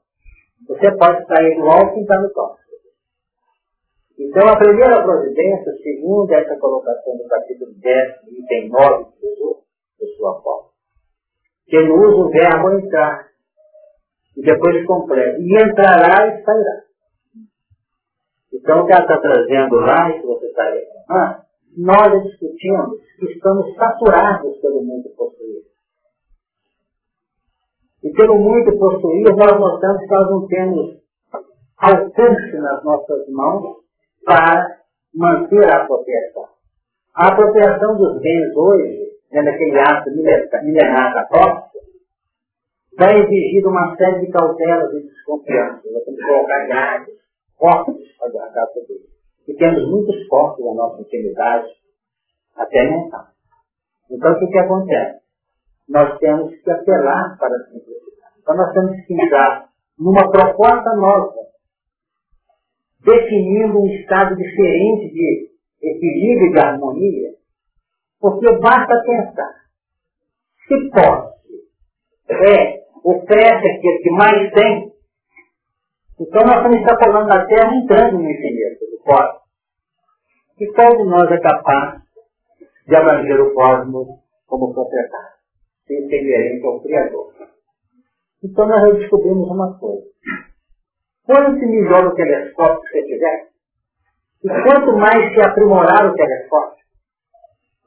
[0.68, 2.61] Você pode sair do alto e entrar no tóxico.
[4.22, 8.10] Então, a primeira providência, segundo essa colocação do capítulo 10,
[8.44, 9.06] item 9
[10.00, 10.70] de sua forma,
[11.66, 13.28] que ele usa o verbo entrar,
[14.38, 16.84] e depois completa, e entrará e sairá.
[18.54, 21.42] Então, o que ela está trazendo lá, e que você está reclamando,
[21.78, 25.66] nós discutimos que estamos saturados pelo mundo possuído.
[28.04, 31.02] E pelo muito possuído, nós notamos que nós não temos
[31.78, 33.81] alcance nas nossas mãos
[34.24, 34.80] para
[35.14, 36.48] manter a apropriação.
[37.16, 40.10] A apropriação dos bens hoje, né, naquele ato
[40.64, 41.80] milenar da posse,
[42.98, 45.92] vai exigir uma série de cautelas e desconfianças.
[45.92, 47.22] Nós temos que colocar galhos,
[47.58, 49.12] fortes para guardar tudo isso.
[49.48, 51.68] E temos muitos fortes na nossa intimidade,
[52.56, 53.28] até mental.
[54.10, 55.22] Então, o que, que acontece?
[55.90, 58.36] Nós temos que apelar para a simplicidade.
[58.42, 61.34] Então, nós temos que entrar numa proposta nova,
[63.04, 65.50] definindo um estado diferente de
[65.82, 67.30] equilíbrio e de harmonia,
[68.20, 69.62] porque basta pensar.
[70.68, 71.32] Se posse
[72.30, 74.92] é oferece aquilo que mais tem,
[76.20, 79.42] então nós estamos extrapolando na Terra entrando no infinito, do cosmos.
[80.60, 82.02] E de nós é capaz
[82.88, 84.08] de abranger o cosmos
[84.46, 85.34] como proprietário,
[85.88, 86.24] sem ser
[86.68, 87.34] ao Criador?
[88.44, 90.06] Então nós descobrimos uma coisa.
[91.32, 93.48] Quando se melhora o telescópio que você tiver,
[94.44, 96.84] e quanto mais se aprimorar o telescópio,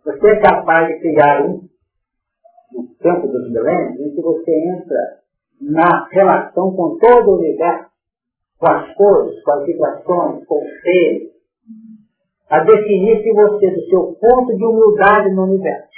[0.03, 1.61] você é capaz de criar um,
[2.73, 4.97] no campo dos milênios, em que você entra
[5.61, 7.91] na relação com todo o universo,
[8.59, 11.29] com as cores, com as vibrações, com os seres,
[12.49, 15.93] a definir se você, do seu ponto de humildade no universo,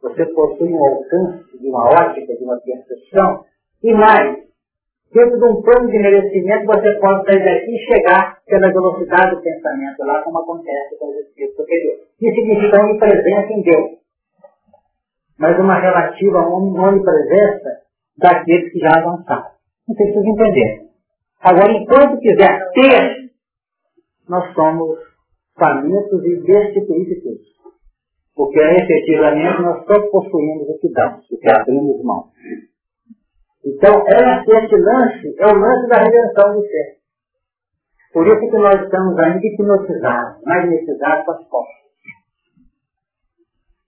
[0.00, 3.44] você possui um alcance de uma ótica, de uma percepção,
[3.82, 4.53] e mais,
[5.14, 9.42] dentro de um plano de merecimento, você pode sair daqui e chegar pela velocidade do
[9.42, 12.00] pensamento, lá como acontece com os espíritos superiores.
[12.20, 13.90] Isso significa onipresença em Deus.
[15.38, 17.70] Mas uma relativa onipresença
[18.18, 19.54] daqueles que já avançaram.
[19.88, 20.84] Não vocês entenderam.
[21.40, 23.30] Agora, enquanto quiser ter,
[24.28, 24.98] nós somos
[25.56, 27.38] famintos e destituídos de tudo.
[28.34, 32.24] Porque efetivamente nós só possuímos o que damos, o que abrimos mão.
[33.64, 36.98] Então, esse lance é o lance da redenção do ser.
[38.12, 41.84] Por isso que nós estamos ainda hipnotizados, magnetizados com as costas.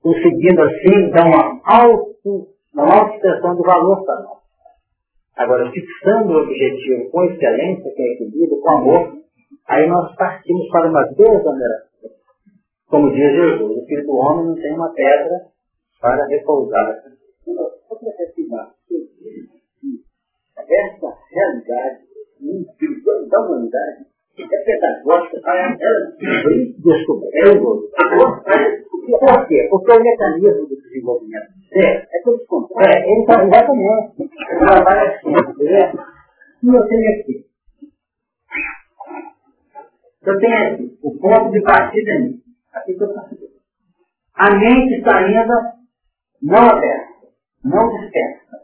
[0.02, 4.38] Conseguindo assim dar uma, auto, uma alta expressão de valor para nós.
[5.36, 9.18] Agora, fixando o objetivo com excelência, com equilíbrio, com amor,
[9.68, 11.86] aí nós partimos para uma desoneração.
[12.88, 15.36] Como diz Jesus, o filho do homem não tem uma pedra
[16.00, 16.96] para repousar.
[17.90, 18.10] Outra
[20.68, 22.00] essa realidade
[22.40, 24.06] espiritual da humanidade
[24.38, 25.76] é pedagógica ela
[26.78, 27.90] descobrindo.
[29.06, 29.66] Por quê?
[29.70, 32.84] Porque o mecanismo do desenvolvimento é, é que eles controlam.
[32.84, 34.22] É, ele está exatamente.
[34.22, 36.02] Ele trabalha assim, entendeu?
[36.62, 37.46] E eu tenho aqui.
[40.26, 42.42] Eu tenho aqui o ponto de partida é nisso.
[42.74, 43.36] Aqui que eu faço.
[44.34, 45.76] A mente está ainda
[46.42, 47.28] não aberta,
[47.64, 48.58] não dispersa.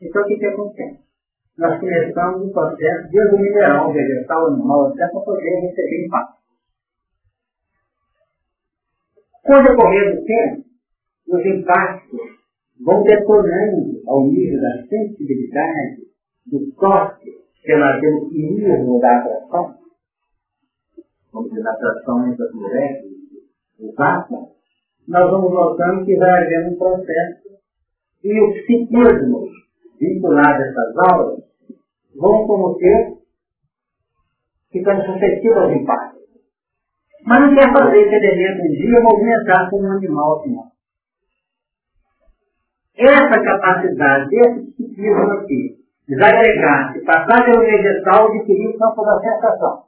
[0.00, 1.11] Então o que, que acontece?
[1.58, 6.42] Nós começamos o processo de o mineral, vegetal, animal, até para poder receber impacto.
[9.42, 10.64] Com o decorrer do tempo,
[11.28, 12.20] os impactos
[12.80, 16.02] vão detonando ao nível da sensibilidade,
[16.46, 19.76] do toque, pela alquimismo da atração,
[21.32, 23.04] vamos dizer, da atração entre as mulheres,
[23.78, 24.50] os átomos,
[25.06, 27.48] nós vamos notando que vai havendo um processo
[28.24, 29.51] e o psiquismo
[30.02, 31.44] vinculado a essas aulas
[32.16, 32.46] vão
[34.70, 36.22] que ficando suscetíveis aos impactos.
[37.24, 40.72] Mas não quer fazer esse elemento um dia movimentar como um animal não.
[42.96, 45.76] Essa capacidade desse psiquismo aqui,
[46.08, 49.84] desagregar, se passar pelo vegetal, adquirir campo da sensação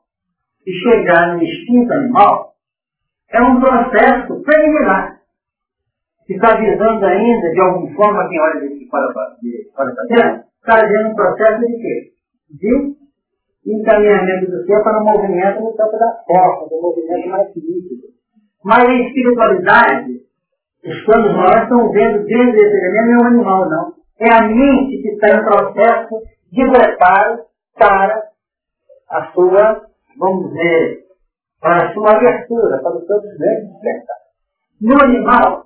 [0.66, 2.54] e chegar no instinto animal,
[3.30, 5.13] é um processo preliminar.
[6.26, 8.60] Que está visando ainda, de alguma forma, quem olha
[8.90, 12.12] para, para dentro, está fazendo um processo de quê?
[12.50, 12.94] De
[13.66, 18.08] encaminhamento do ser para o movimento no campo da força, do movimento mais líquido.
[18.64, 20.20] Mas a espiritualidade,
[20.84, 23.94] os planos nós estão vendo dentro desse elemento, não é um animal, não.
[24.20, 26.22] É a mente que está em processo
[26.52, 27.42] de preparo
[27.76, 28.30] para
[29.10, 29.86] a sua,
[30.18, 31.04] vamos dizer,
[31.60, 34.16] para a sua abertura, para o seu despertar.
[34.80, 35.63] No animal,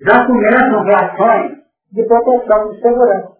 [0.00, 1.52] já começam reações
[1.92, 3.34] de proteção, de segurança.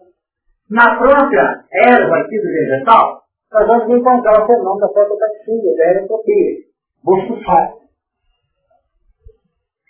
[0.69, 6.55] Na própria erva aqui do vegetal, nós vamos encontrar o fenômeno da fototaxia, da aerotopia,
[7.03, 7.85] busto fácil.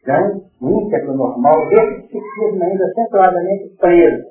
[0.01, 4.24] Então, íntegro normal, desse psiquismo ainda centradamente preso.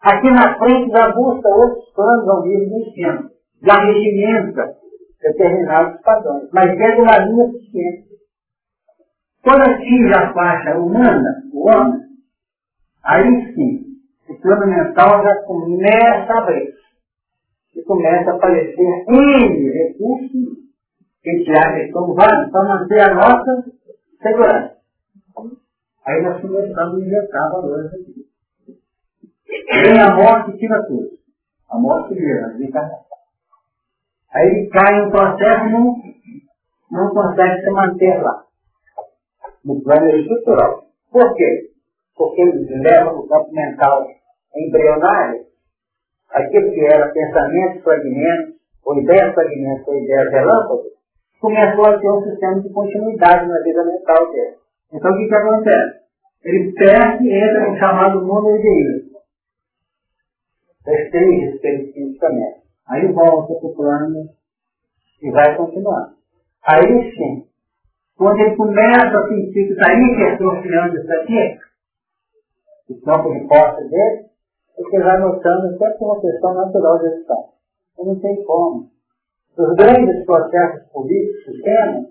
[0.00, 3.30] Aqui na frente já busca outros planos ao nível do ensino,
[3.62, 4.74] já regimenta
[5.20, 8.07] determinados padrões, mas dentro da linha suficiente.
[9.48, 12.02] Quando atinge a faixa humana, o homem,
[13.02, 13.96] aí sim,
[14.28, 16.74] o plano mental já começa a abrir.
[17.74, 20.58] E começa a aparecer N recursos
[21.22, 23.64] que a gente acha que estão válidos para manter a nossa
[24.20, 24.76] segurança.
[26.04, 28.26] Aí nós começamos a injetar valores aqui.
[29.82, 31.08] Vem a morte e tira tudo.
[31.70, 33.16] A morte vira, a desencarnação.
[34.30, 35.96] Aí cai em um processo e não,
[36.90, 38.47] não consegue se manter lá.
[39.68, 40.84] No plano estrutural.
[41.12, 41.70] Por quê?
[42.16, 44.06] Porque ele leva no campo mental
[44.56, 45.44] embrionário
[46.30, 50.84] aquilo que era pensamento, fragmentos, ou ideia fragmentos, ou ideia relâmpago,
[51.40, 54.56] começou a ter um sistema de continuidade na vida mental dele.
[54.90, 55.98] Então o que, que acontece?
[56.44, 59.18] Ele perde e entra no chamado mundo ideísta.
[60.82, 62.62] Festeja especificamente.
[62.88, 64.30] Aí volta para o plano
[65.20, 66.14] e vai continuar.
[66.66, 67.47] Aí sim,
[68.18, 71.58] quando ele começa a sentir que está hipertrofiando isso aqui,
[72.90, 74.26] o campo de posse dele,
[74.76, 77.52] você vai notando que é uma questão natural de educação.
[77.98, 78.90] E não tem como.
[79.56, 82.06] Os grandes processos políticos, sistemas,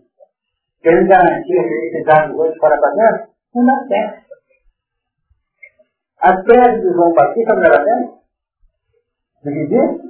[0.82, 4.28] querem garantir a felicidade do outro para dentro, não dá certo.
[6.20, 8.18] A tese de João Batista não era dentro?
[9.44, 10.07] Dividir?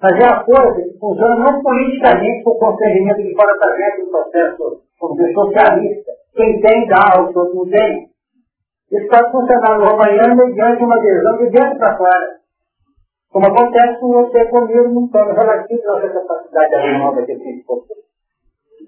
[0.00, 4.82] Fazer a coisa que funciona não politicamente por constrangimento de fora para dentro do processo,
[4.98, 6.12] como socialista.
[6.34, 8.08] Quem tem dá, os outros não têm.
[8.90, 12.44] Isso pode funcionar no Romagnano mediante uma visão de dentro para fora.
[13.32, 17.52] Como acontece com você comigo num plano relativo à nossa capacidade animal daquele que a
[17.52, 17.96] gente possui.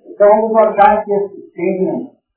[0.08, 1.46] Então vamos notar que esse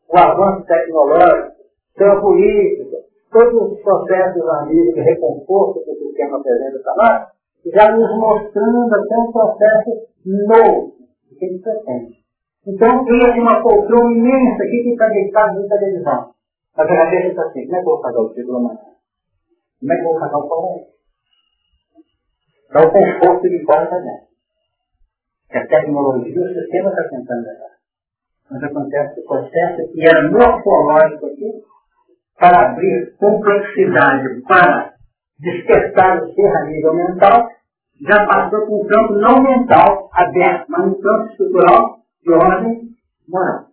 [0.09, 1.53] o avanço tecnológico,
[2.01, 2.97] a política,
[3.31, 7.27] todos os processos amigos de reconforto que o sistema apresenta para nós,
[7.65, 10.93] já nos mostrando até um processo novo
[11.37, 12.19] que ele pretende.
[12.67, 16.31] Então, tem uma poltrona imensa aqui que está deitado na televisão.
[16.77, 18.79] Mas a cabeça está assim, como é que eu vou pagar o título amanhã?
[19.79, 20.85] Como é que eu vou pagar o pão
[22.71, 24.29] Dá o conforto de fora dentro.
[25.49, 27.79] Que a tecnologia, o sistema está tentando levar.
[28.51, 31.63] Mas acontece o processo que era morfológico aqui,
[32.37, 34.88] para abrir complexidade, para
[35.39, 37.49] despertar o ser a nível mental,
[38.01, 42.89] já passou para um campo não mental aberto, mas um campo estrutural de ordem
[43.27, 43.65] moral.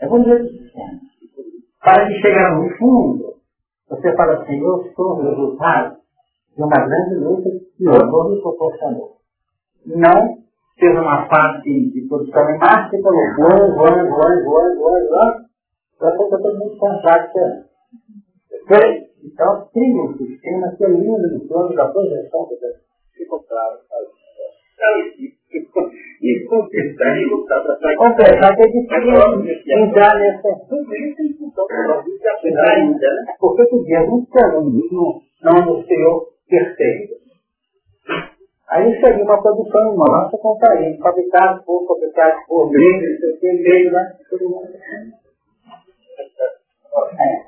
[0.00, 0.48] É bom dizer
[1.80, 3.34] para de chegar no fundo,
[3.88, 5.96] você fala assim, eu sou o resultado
[6.56, 9.16] de uma grande luta que o me proporcionou.
[9.86, 10.38] Não
[10.78, 15.48] fez uma fase de produção em massa e falou, voando, voando, voando, voando, voando, voando,
[15.98, 21.74] para que todo mundo cansado de Então, cria um sistema que é lindo no plano
[21.74, 22.56] da projeção que
[23.16, 23.78] ficou claro.
[26.20, 30.48] E completar e lutar para completar que é difícil entrar nessa.
[33.40, 37.18] Porque tu dia muito não, não anunciou perfeito.
[38.70, 43.40] Aí seria uma produção nossa com carinho, fabricado por, fabricado por meio, não sei o
[43.40, 44.12] que, meio, né?
[44.28, 44.68] Todo mundo.
[47.18, 47.47] É.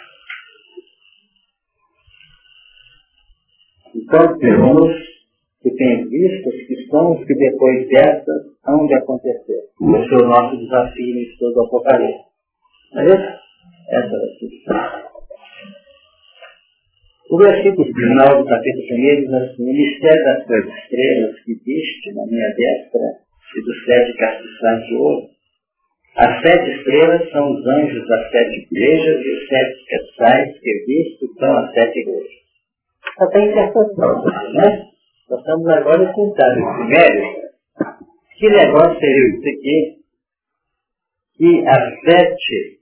[4.01, 5.11] Então, temos
[5.61, 9.61] que tem vistas que são os que depois dessas hão de acontecer.
[9.79, 12.23] Esse é o nosso desafio no estudo do Apocalipse.
[12.93, 13.39] Não é?
[13.89, 15.11] Essa é a questão.
[17.29, 22.13] O versículo final do capítulo 1 diz assim, o mistério das três estrelas que viste
[22.13, 23.01] na minha destra
[23.55, 25.27] e dos sete castiçais de ouro.
[26.17, 31.33] As sete estrelas são os anjos das sete igrejas e os sete castiçais que visto
[31.39, 32.40] são as sete igrejas.
[33.21, 34.23] É a interpretação,
[34.53, 34.89] né?
[35.29, 37.41] Nós estamos agora a tentar esse mérito.
[38.35, 39.97] Que negócio seria isso aqui?
[41.37, 42.79] Que as sete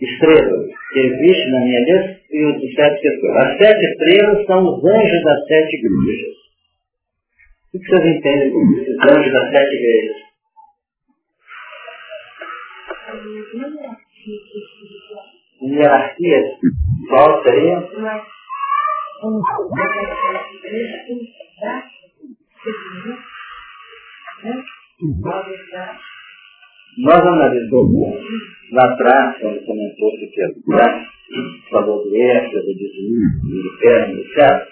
[0.00, 3.46] estrelas que existem na minha lista e os sete estrelas.
[3.46, 6.36] As sete estrelas são os anjos das sete igrejas.
[7.72, 10.16] O que vocês entendem com esses anjos das sete igrejas?
[15.62, 16.42] Hierarquia.
[17.08, 18.29] Qual seria?
[26.98, 28.16] Nós analisamos
[28.72, 30.48] lá atrás, quando comentou que é
[31.70, 34.66] falou do extra, do desvio, do inferno, etc.,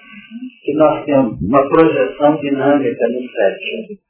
[0.65, 4.01] que nós temos uma projeção dinâmica no sete.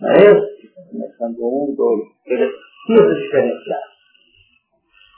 [0.00, 0.46] Não é isso?
[0.90, 2.50] Começando um, dois, três,
[2.86, 3.82] precisa diferenciar.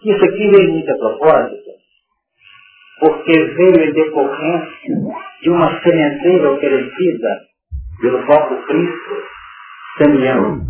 [0.04, 1.63] Isso aqui vem muito a propósito,
[3.04, 4.94] porque veio em decorrência
[5.42, 7.28] de uma sementeira oferecida
[8.00, 9.22] pelo próprio Cristo,
[9.98, 10.64] semeando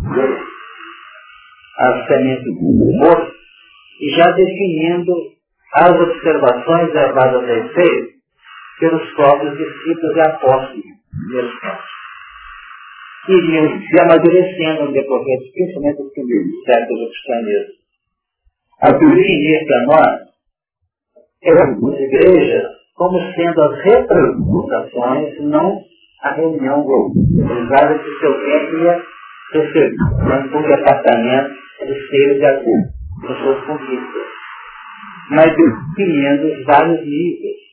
[1.77, 3.33] a semente do morto,
[4.01, 5.13] e já definindo
[5.75, 8.15] as observações levadas a efeito
[8.81, 10.83] pelos próprios discípulos e apóstolos
[11.31, 11.53] deles
[13.25, 17.67] que iriam se amadurecendo no decorrer, principalmente dos primeiros séculos do.
[18.81, 20.34] A Bíblia para nós
[21.43, 25.81] as igrejas como sendo as representações, não
[26.21, 29.03] a reunião usada que seu tempo ia
[29.53, 29.91] receber
[30.55, 31.53] um departamento
[31.85, 32.87] de seres de acordo,
[33.21, 34.23] pessoas conquistas.
[35.29, 37.65] Mas definindo vários níveis.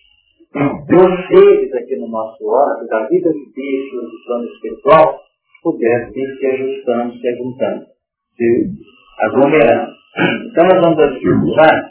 [0.55, 5.19] Os seres aqui no nosso órgão, da vida de Deus, do plano espiritual,
[5.63, 7.87] pudessem se ajustando, se juntando,
[8.37, 8.71] se
[9.21, 9.93] aglomerando.
[10.51, 11.91] Então nós vamos observar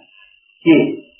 [0.62, 1.11] que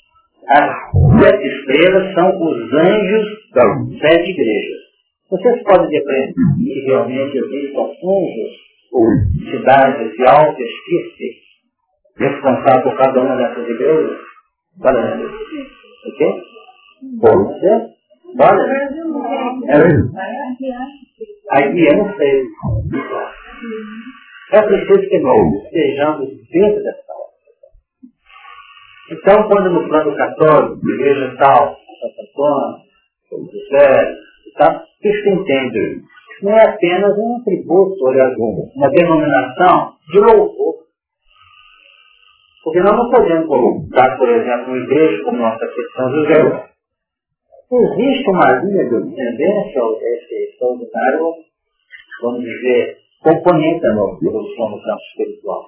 [0.48, 4.82] as sete estrelas são os anjos das sete igrejas.
[5.30, 8.52] Vocês podem depreender que realmente existem anjos
[8.92, 9.06] ou
[9.50, 11.42] cidades de alta estirpe
[12.18, 14.18] responsáveis por cada uma dessas igrejas?
[14.78, 15.20] Bora,
[16.06, 16.42] ok?
[17.20, 17.80] Pode ser?
[18.36, 18.62] Bora?
[19.68, 19.78] É
[21.50, 22.42] Aí eu não sei.
[24.52, 27.12] É preciso que nós estejamos dentro dessa
[29.10, 32.84] então, quando no plano católico, igreja tal, Santo Antônio,
[33.28, 34.14] São José,
[34.46, 36.02] e tal, o que se entende?
[36.32, 40.82] Isso não é apenas um tributo, aliás, uma denominação de louvor.
[42.62, 46.72] Porque nós não podemos colocar, por exemplo, uma igreja como nossa de São José.
[47.72, 51.34] Existe uma linha de tendência, esse extraordinário,
[52.22, 55.62] vamos dizer, componente da nossa evolução no campo espiritual.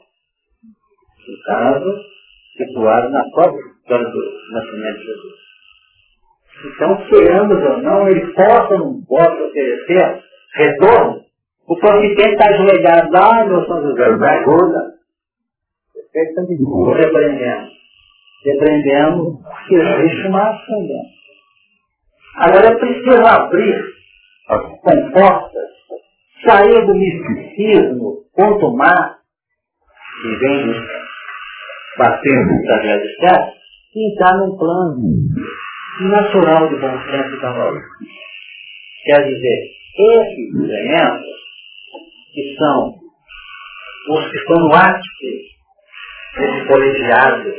[1.27, 2.14] No caso,
[2.57, 4.21] situado na própria história do
[4.53, 5.45] nascimento de Jesus.
[6.65, 10.23] Então, queremos ou não, ele possa ou não possa oferecer
[10.55, 11.25] retorno.
[11.67, 14.95] O promitente está ajoelhado lá no São José, vai ajuda.
[16.95, 17.73] Repreendemos.
[18.45, 20.87] Repreendemos que existe uma ação
[22.37, 23.85] Agora é preciso abrir
[24.49, 25.71] as comportas,
[26.45, 29.17] sair do misticismo, quanto mais
[30.21, 31.04] que vem
[31.97, 33.53] batendo para realizar
[33.95, 34.99] e entrar num plano
[36.01, 37.81] natural de bom senso da obra.
[39.05, 39.59] Quer dizer,
[39.97, 41.27] esses elementos,
[42.33, 42.95] que são
[44.11, 45.55] os que estão no ápice
[46.37, 47.55] desse colegiado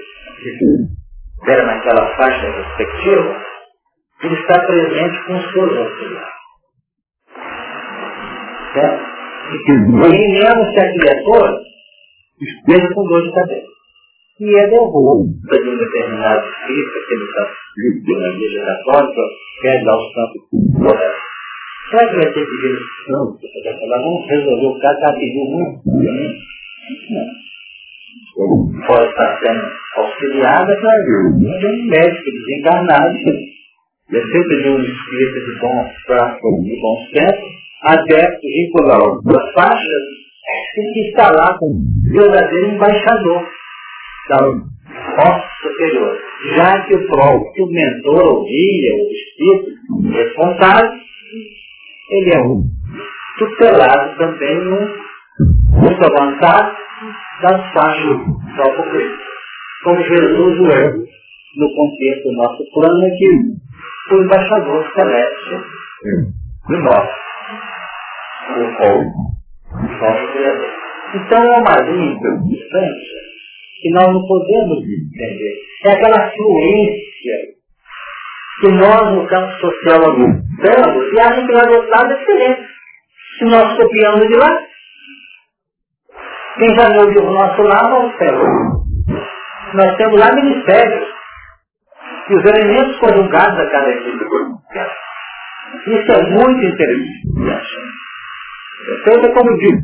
[1.43, 3.45] que era naquela faixa respectiva,
[4.23, 6.35] ele está presente com os seus auxiliares.
[8.73, 9.15] Certo?
[9.47, 11.57] E mesmo se a criatura
[12.41, 13.74] esteja com dor de cabeça
[14.37, 19.21] que é derrubo de um determinado espírito, que ele está na igreja católica,
[19.61, 20.37] quer dar o santo
[21.89, 23.39] Será que vai ter que vir santo?
[23.87, 26.39] Vamos resolver o caso rapidinho, muito
[28.35, 28.85] Não.
[28.87, 29.63] pode estar sendo
[29.97, 33.17] auxiliada para um médico desencarnado,
[34.11, 37.45] é sempre de um de bom prazo, de bom senso,
[37.83, 40.03] até vincular as faixas
[40.77, 41.79] e que está lá com o
[42.11, 43.47] verdadeiro embaixador
[44.29, 44.75] da
[45.17, 46.17] nosso superior.
[46.55, 49.75] Já que o próprio mentor, o guia, o espírito
[50.11, 50.91] responsável,
[52.11, 52.63] ele é um
[53.37, 55.05] tutelado também um
[55.71, 56.75] muito avançado
[57.41, 59.17] das faixas do próprio.
[59.83, 60.87] Como Jesus o é
[61.57, 63.29] no contexto do nosso plano aqui,
[64.11, 65.49] o embaixador celeste
[66.67, 67.15] do nosso,
[68.49, 68.59] o
[69.99, 70.71] nosso Criador.
[71.15, 73.24] Então é uma linha distância
[73.81, 75.55] que nós não podemos entender.
[75.85, 77.55] É aquela fluência
[78.61, 82.67] que nós no campo social damos e acham que lá do outro lado é diferente.
[83.37, 84.59] Se nós copiamos de lá,
[86.57, 88.41] quem já não ouviu o nosso lado é o céu.
[89.73, 91.09] Nós temos lá ministérios
[92.29, 94.25] e os elementos conjugados a cada equipe.
[95.87, 97.85] Isso é muito interessante.
[99.07, 99.81] Então, como digo,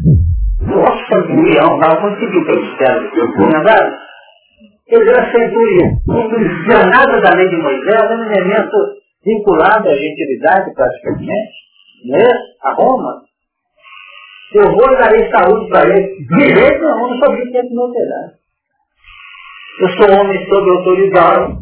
[0.68, 3.02] nosso centurião lá conseguiu pelo céu,
[3.54, 3.98] lembrado?
[4.88, 5.90] Ele era centurião.
[6.08, 8.78] Não nada da lei de Moisés, é um elemento
[9.26, 11.54] vinculado à gentilidade praticamente,
[12.06, 12.28] né?
[12.64, 13.22] a Roma.
[14.54, 16.26] Eu vou dar saúde para ele.
[16.28, 18.42] Direito não, não sabia que é meu pedaço.
[19.80, 21.54] Eu sou homem sob autoridade,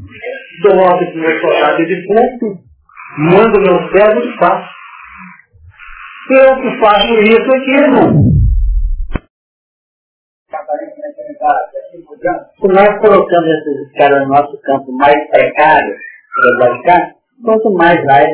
[0.63, 2.59] dou ordem para meu soldado de ponto,
[3.17, 4.69] mando meu servo e faço.
[6.31, 8.28] Eu que faço isso aqui, irmão.
[12.59, 15.95] Se nós colocamos esses caras no nosso campo mais precário,
[17.43, 18.25] quanto mais vai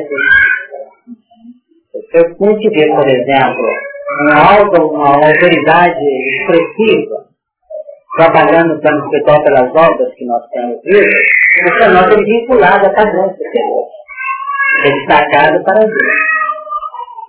[2.14, 3.68] Eu pude por exemplo,
[4.20, 6.04] uma, alta, uma autoridade
[6.40, 7.26] expressiva
[8.16, 11.18] trabalhando para no hospital pelas obras que nós temos visto,
[11.68, 13.34] essa nota é vinculada a cada um
[14.84, 15.96] é destacado para Deus.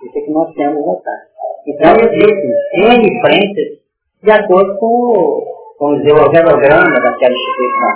[0.04, 1.28] Isso é que nós temos notado.
[1.66, 3.78] Então existem N frentes
[4.22, 5.44] de acordo com,
[5.78, 7.92] com o organograma daquela instituição.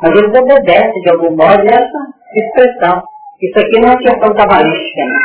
[0.00, 1.98] Mas eles obedecem de algum modo essa
[2.36, 3.02] expressão.
[3.42, 5.20] Isso aqui não é questão cabalística, né?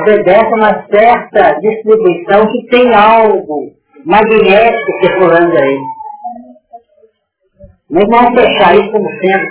[0.00, 3.72] Obedece uma certa distribuição que tem algo
[4.04, 5.78] magnético circulando aí.
[7.90, 9.46] Não vamos fechar isso como sendo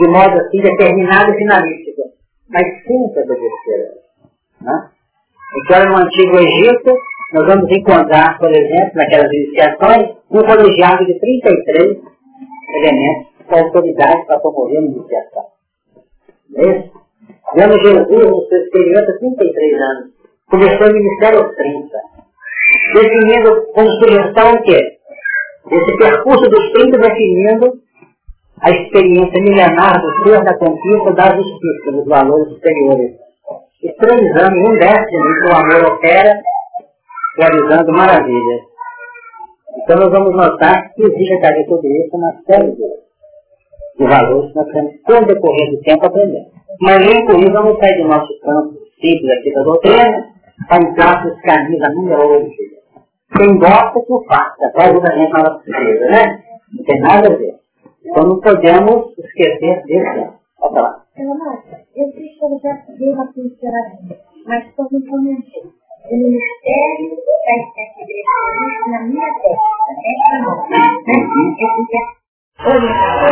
[0.00, 2.02] de modo assim determinado e finalístico,
[2.48, 4.00] mas sim obedecer.
[4.62, 4.90] Né?
[5.64, 6.96] Então, no Antigo Egito,
[7.32, 11.98] nós vamos encontrar, por exemplo, naquelas iniciações, um colegiado de 33
[12.74, 15.44] elementos com autoridade para promover a iniciação.
[16.50, 17.00] Não é isso?
[17.54, 20.10] Vemos Jesus no seu experimento há 33 anos.
[20.50, 21.98] Começou o ministério aos 30.
[22.94, 24.80] Definindo como sugestão o quê?
[25.70, 27.80] Esse percurso dos 30 definindo
[28.60, 33.12] a experiência milenar do ser da conquista da justiça, dos valores superiores.
[33.82, 36.34] E três anos, um décimo que o amor opera
[37.36, 38.60] realizando maravilhas.
[39.76, 44.68] Então nós vamos notar que existe a tudo isso na série de valores que nós
[44.72, 46.46] temos o decorrer do tempo aprender.
[46.80, 50.30] Mas nem por isso vamos sair do nosso campo simples aqui da doutrina
[50.68, 52.80] para entrar nos caminhos da numerologia.
[53.36, 56.42] Quem gosta que o faça, vai ajuda a gente na nossa empresa, né?
[56.72, 57.54] Não tem nada a ver.
[58.04, 60.30] Então não podemos esquecer desse.
[60.60, 61.04] Olha lá.
[61.96, 63.98] Eu sei que eu já dei uma pincelada,
[64.46, 65.79] mas estou me comentando
[66.10, 67.10] o Ministério
[67.46, 69.70] da Espécie na minha testa.
[70.10, 70.54] Essa não.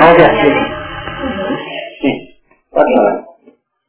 [0.06, 0.50] Olha aqui.
[2.00, 2.16] Sim.
[2.70, 3.16] Pode falar.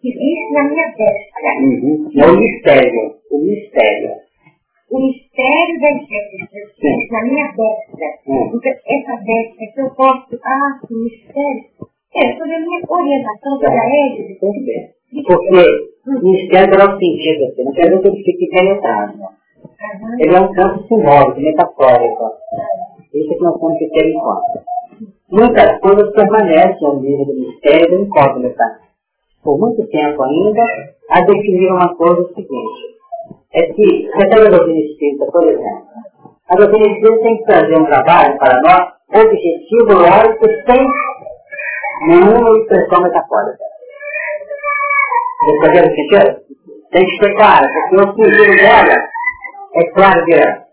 [0.04, 1.50] Existe na minha testa.
[1.62, 2.10] Uhum.
[2.18, 3.16] É o mistério.
[3.32, 4.12] O mistério.
[4.90, 8.06] O mistério da existência na minha testa.
[8.26, 10.40] Então, essa testa que eu posso.
[10.44, 11.64] Ah, o mistério.
[12.16, 14.40] É sobre a minha orientação para ele.
[15.12, 19.14] Porque Mistério dá um sentido, assim, não quer dizer que ele fique penetrado.
[20.20, 22.32] Ele é um campo simbólico, metafórico.
[23.14, 24.64] Isso é que nós temos que ter em conta.
[25.32, 28.64] Muitas coisas permanecem no nível do mistério do incógnita.
[29.44, 30.64] Por muito tempo ainda,
[31.10, 33.00] a definir uma coisa seguinte.
[33.54, 35.84] É que, recebe a doutrina espírita, por exemplo.
[36.50, 40.86] A doutrina espírita tem que trazer um trabalho para nós, objetivo, lógico, sem
[42.08, 43.69] nenhuma expressão metafórica.
[45.42, 46.40] Está vendo o que é?
[46.92, 48.96] Tem que ser clara, porque o sentido dela
[49.76, 50.70] é claro que é.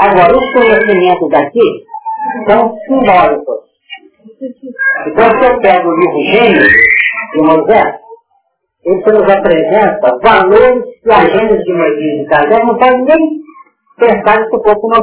[0.00, 1.86] Agora, os conhecimentos daqui
[2.46, 3.68] são simbólicos.
[5.06, 6.72] Então, se eu pego o livro Gênesis
[7.32, 7.94] de Moisés,
[8.84, 13.18] ele nos apresenta valores e agendas de Moisés de Kardec, não pode nem
[13.98, 15.02] pensar nesse pouco no.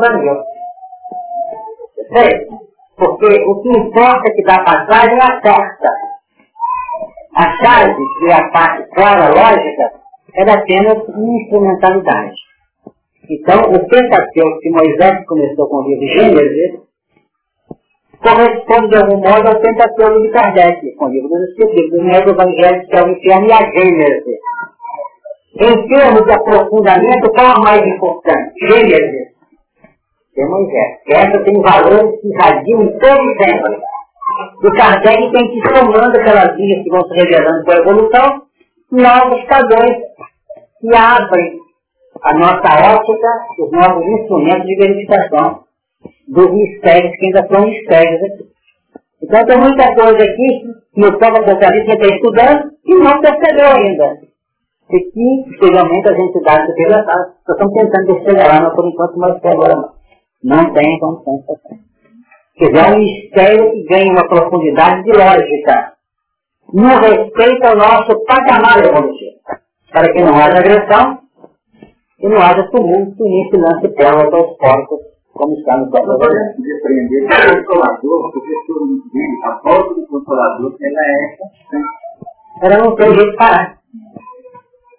[2.12, 2.54] Certo?
[2.98, 6.15] Porque o que importa que dá passagem é a porta.
[7.36, 9.92] A chave, que é a parte clara, lógica,
[10.36, 12.36] era apenas uma instrumentalidade.
[13.30, 16.80] Então, o Pentateuco que Moisés começou com o livro Gênesis,
[18.22, 22.30] corresponde de algum modo ao Pentateuco de Kardec, com o livro dos Espíritos, do Evangelho
[22.30, 24.40] Evangelho que é o Inferno e a Gênesis.
[25.58, 28.54] Em termos de aprofundamento, qual é o mais importante?
[28.68, 29.36] Gênesis
[30.36, 31.00] de Moisés.
[31.08, 33.95] Essa tem valores que irradiam em todo o tempo.
[34.64, 38.42] O Kardec tem que ir somando aquelas linhas que vão se revelando com a evolução,
[38.92, 39.98] novos padrões
[40.82, 41.60] que abrem
[42.24, 43.28] a nossa ótica,
[43.60, 45.64] os novos instrumentos de verificação
[46.28, 48.46] dos mistérios que ainda são mistérios aqui.
[49.22, 54.18] Então tem muita coisa aqui que o próprio Apocalipse está estudando e não percebeu ainda.
[54.92, 57.06] E que, especialmente, as entidades superiores
[57.48, 59.90] estão tentando lá, mas por enquanto não agora
[60.44, 60.74] não.
[60.74, 61.85] Tem condições para
[62.58, 65.94] Quer dizer, é um mistério que ganha uma profundidade de lógica
[66.74, 69.36] no respeito ao nosso patamar evolutivo.
[69.92, 71.20] Para que não haja agressão
[72.20, 75.00] e não haja tumulto nem se lance pérolas aos porcos,
[75.34, 79.04] como está no próprio Agora, depreender do consolador, porque todo mundo
[79.44, 83.78] a volta do consolador, ela é Ela não tem jeito de parar.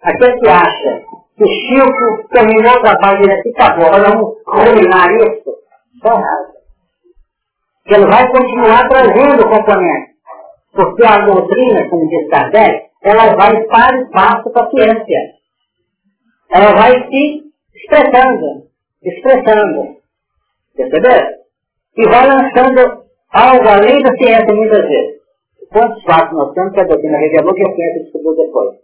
[0.03, 1.03] Aquele que acha
[1.35, 5.49] que o Chico terminou o trabalho aqui, acabou, vamos ruminar isso,
[5.95, 6.56] está errado.
[7.87, 10.17] Que ele vai continuar trazendo componentes.
[10.73, 15.19] Porque a doutrina, como diz Kardec, ela vai para espaço para a ciência.
[16.51, 17.43] Ela vai se
[17.75, 18.67] expressando,
[19.03, 19.97] expressando.
[20.75, 21.27] Percebeu?
[21.97, 23.03] E vai lançando
[23.33, 25.17] algo além da ciência muitas vezes.
[25.71, 28.75] Quantos fatos nós temos que a doutrina revelou que a ciência descobriu depois?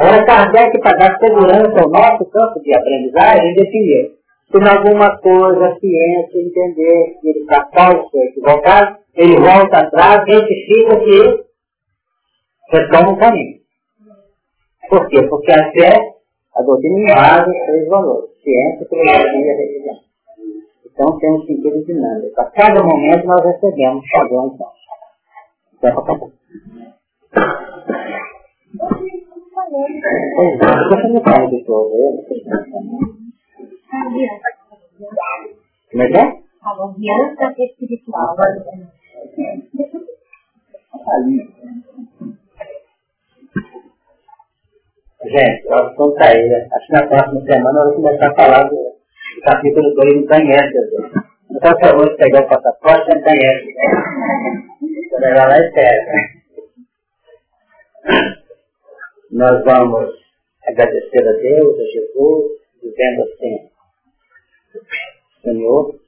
[0.00, 4.21] Ora, Kardec, para dar segurança ao nosso campo de aprendizagem, definiu.
[4.52, 10.26] Se em alguma coisa a ciência entender que ele está falso equivocado, ele volta atrás,
[10.26, 11.44] retifica que
[12.70, 13.62] retoma o caminho.
[14.90, 15.22] Por quê?
[15.22, 15.98] Porque a fé,
[16.54, 18.30] a doutrina os três valores.
[18.42, 19.96] Ciência, filosofia e religião.
[20.84, 22.38] Então tem um sentido dinâmico.
[22.38, 24.82] A cada momento nós recebemos padrões novos.
[25.78, 26.30] Então, acabou.
[30.90, 31.64] Você não fala de
[35.90, 36.42] Como é que é?
[36.62, 38.34] Falou aliança espiritual.
[45.24, 46.48] Gente, o assunto tá aí.
[46.48, 46.68] Né?
[46.72, 48.78] Acho que na próxima semana eu vou começar a falar do
[49.42, 50.78] capítulo 2 do Canhete.
[51.50, 53.74] Então, por favor, pegar o passaporte no Canhete.
[55.10, 56.12] Vou levar lá e pega.
[59.32, 60.10] Nós vamos
[60.66, 62.52] agradecer a Deus, a Jesus,
[62.82, 63.71] dizendo assim,
[65.42, 66.00] Senhor,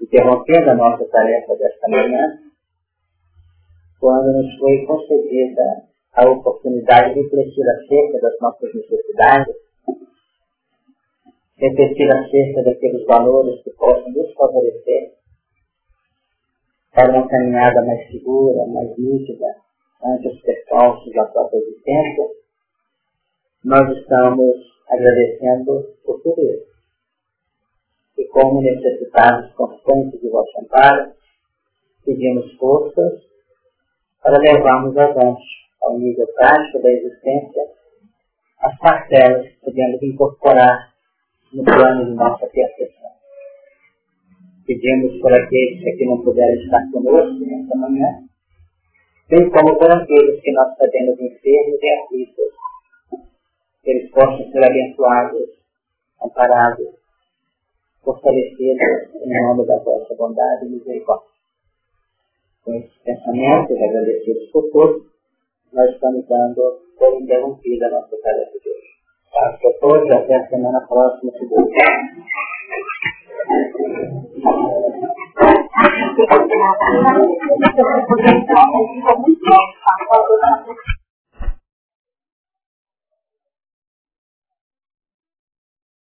[0.00, 2.38] interrompendo a nossa tarefa desta manhã,
[3.98, 9.54] quando nos foi concedida a oportunidade de refletir acerca das nossas necessidades,
[11.56, 15.12] refletir acerca daqueles valores que possam nos favorecer
[16.92, 19.46] para uma caminhada mais segura, mais nítida,
[20.02, 22.24] ante os percalços da própria existência,
[23.64, 24.56] nós estamos
[24.88, 26.69] agradecendo por tudo isso.
[28.20, 31.10] E como necessitados constantes de vosso amparo,
[32.04, 33.22] pedimos forças
[34.22, 35.42] para levarmos avante
[35.82, 37.62] ao nível prático da existência
[38.58, 40.92] as parcelas que podemos incorporar
[41.54, 43.10] no plano de nossa percepção.
[44.66, 48.06] Pedimos por aqueles que não puderam estar conosco nesta manhã,
[49.30, 52.54] bem como por aqueles que nós sabemos enfermos e aflitos,
[53.82, 55.48] que eles possam ser abençoados,
[56.22, 56.99] amparados,
[58.02, 61.28] fortalecidos em nome da vossa bondade e misericórdia.
[62.64, 65.02] Com esses pensamentos, agradecidos por todos,
[65.72, 68.90] nós estamos dando por interrompida a nossa tarefa de hoje.
[69.32, 71.68] Paz a todos, até a semana próxima, se Deus
[80.42, 80.99] Thank.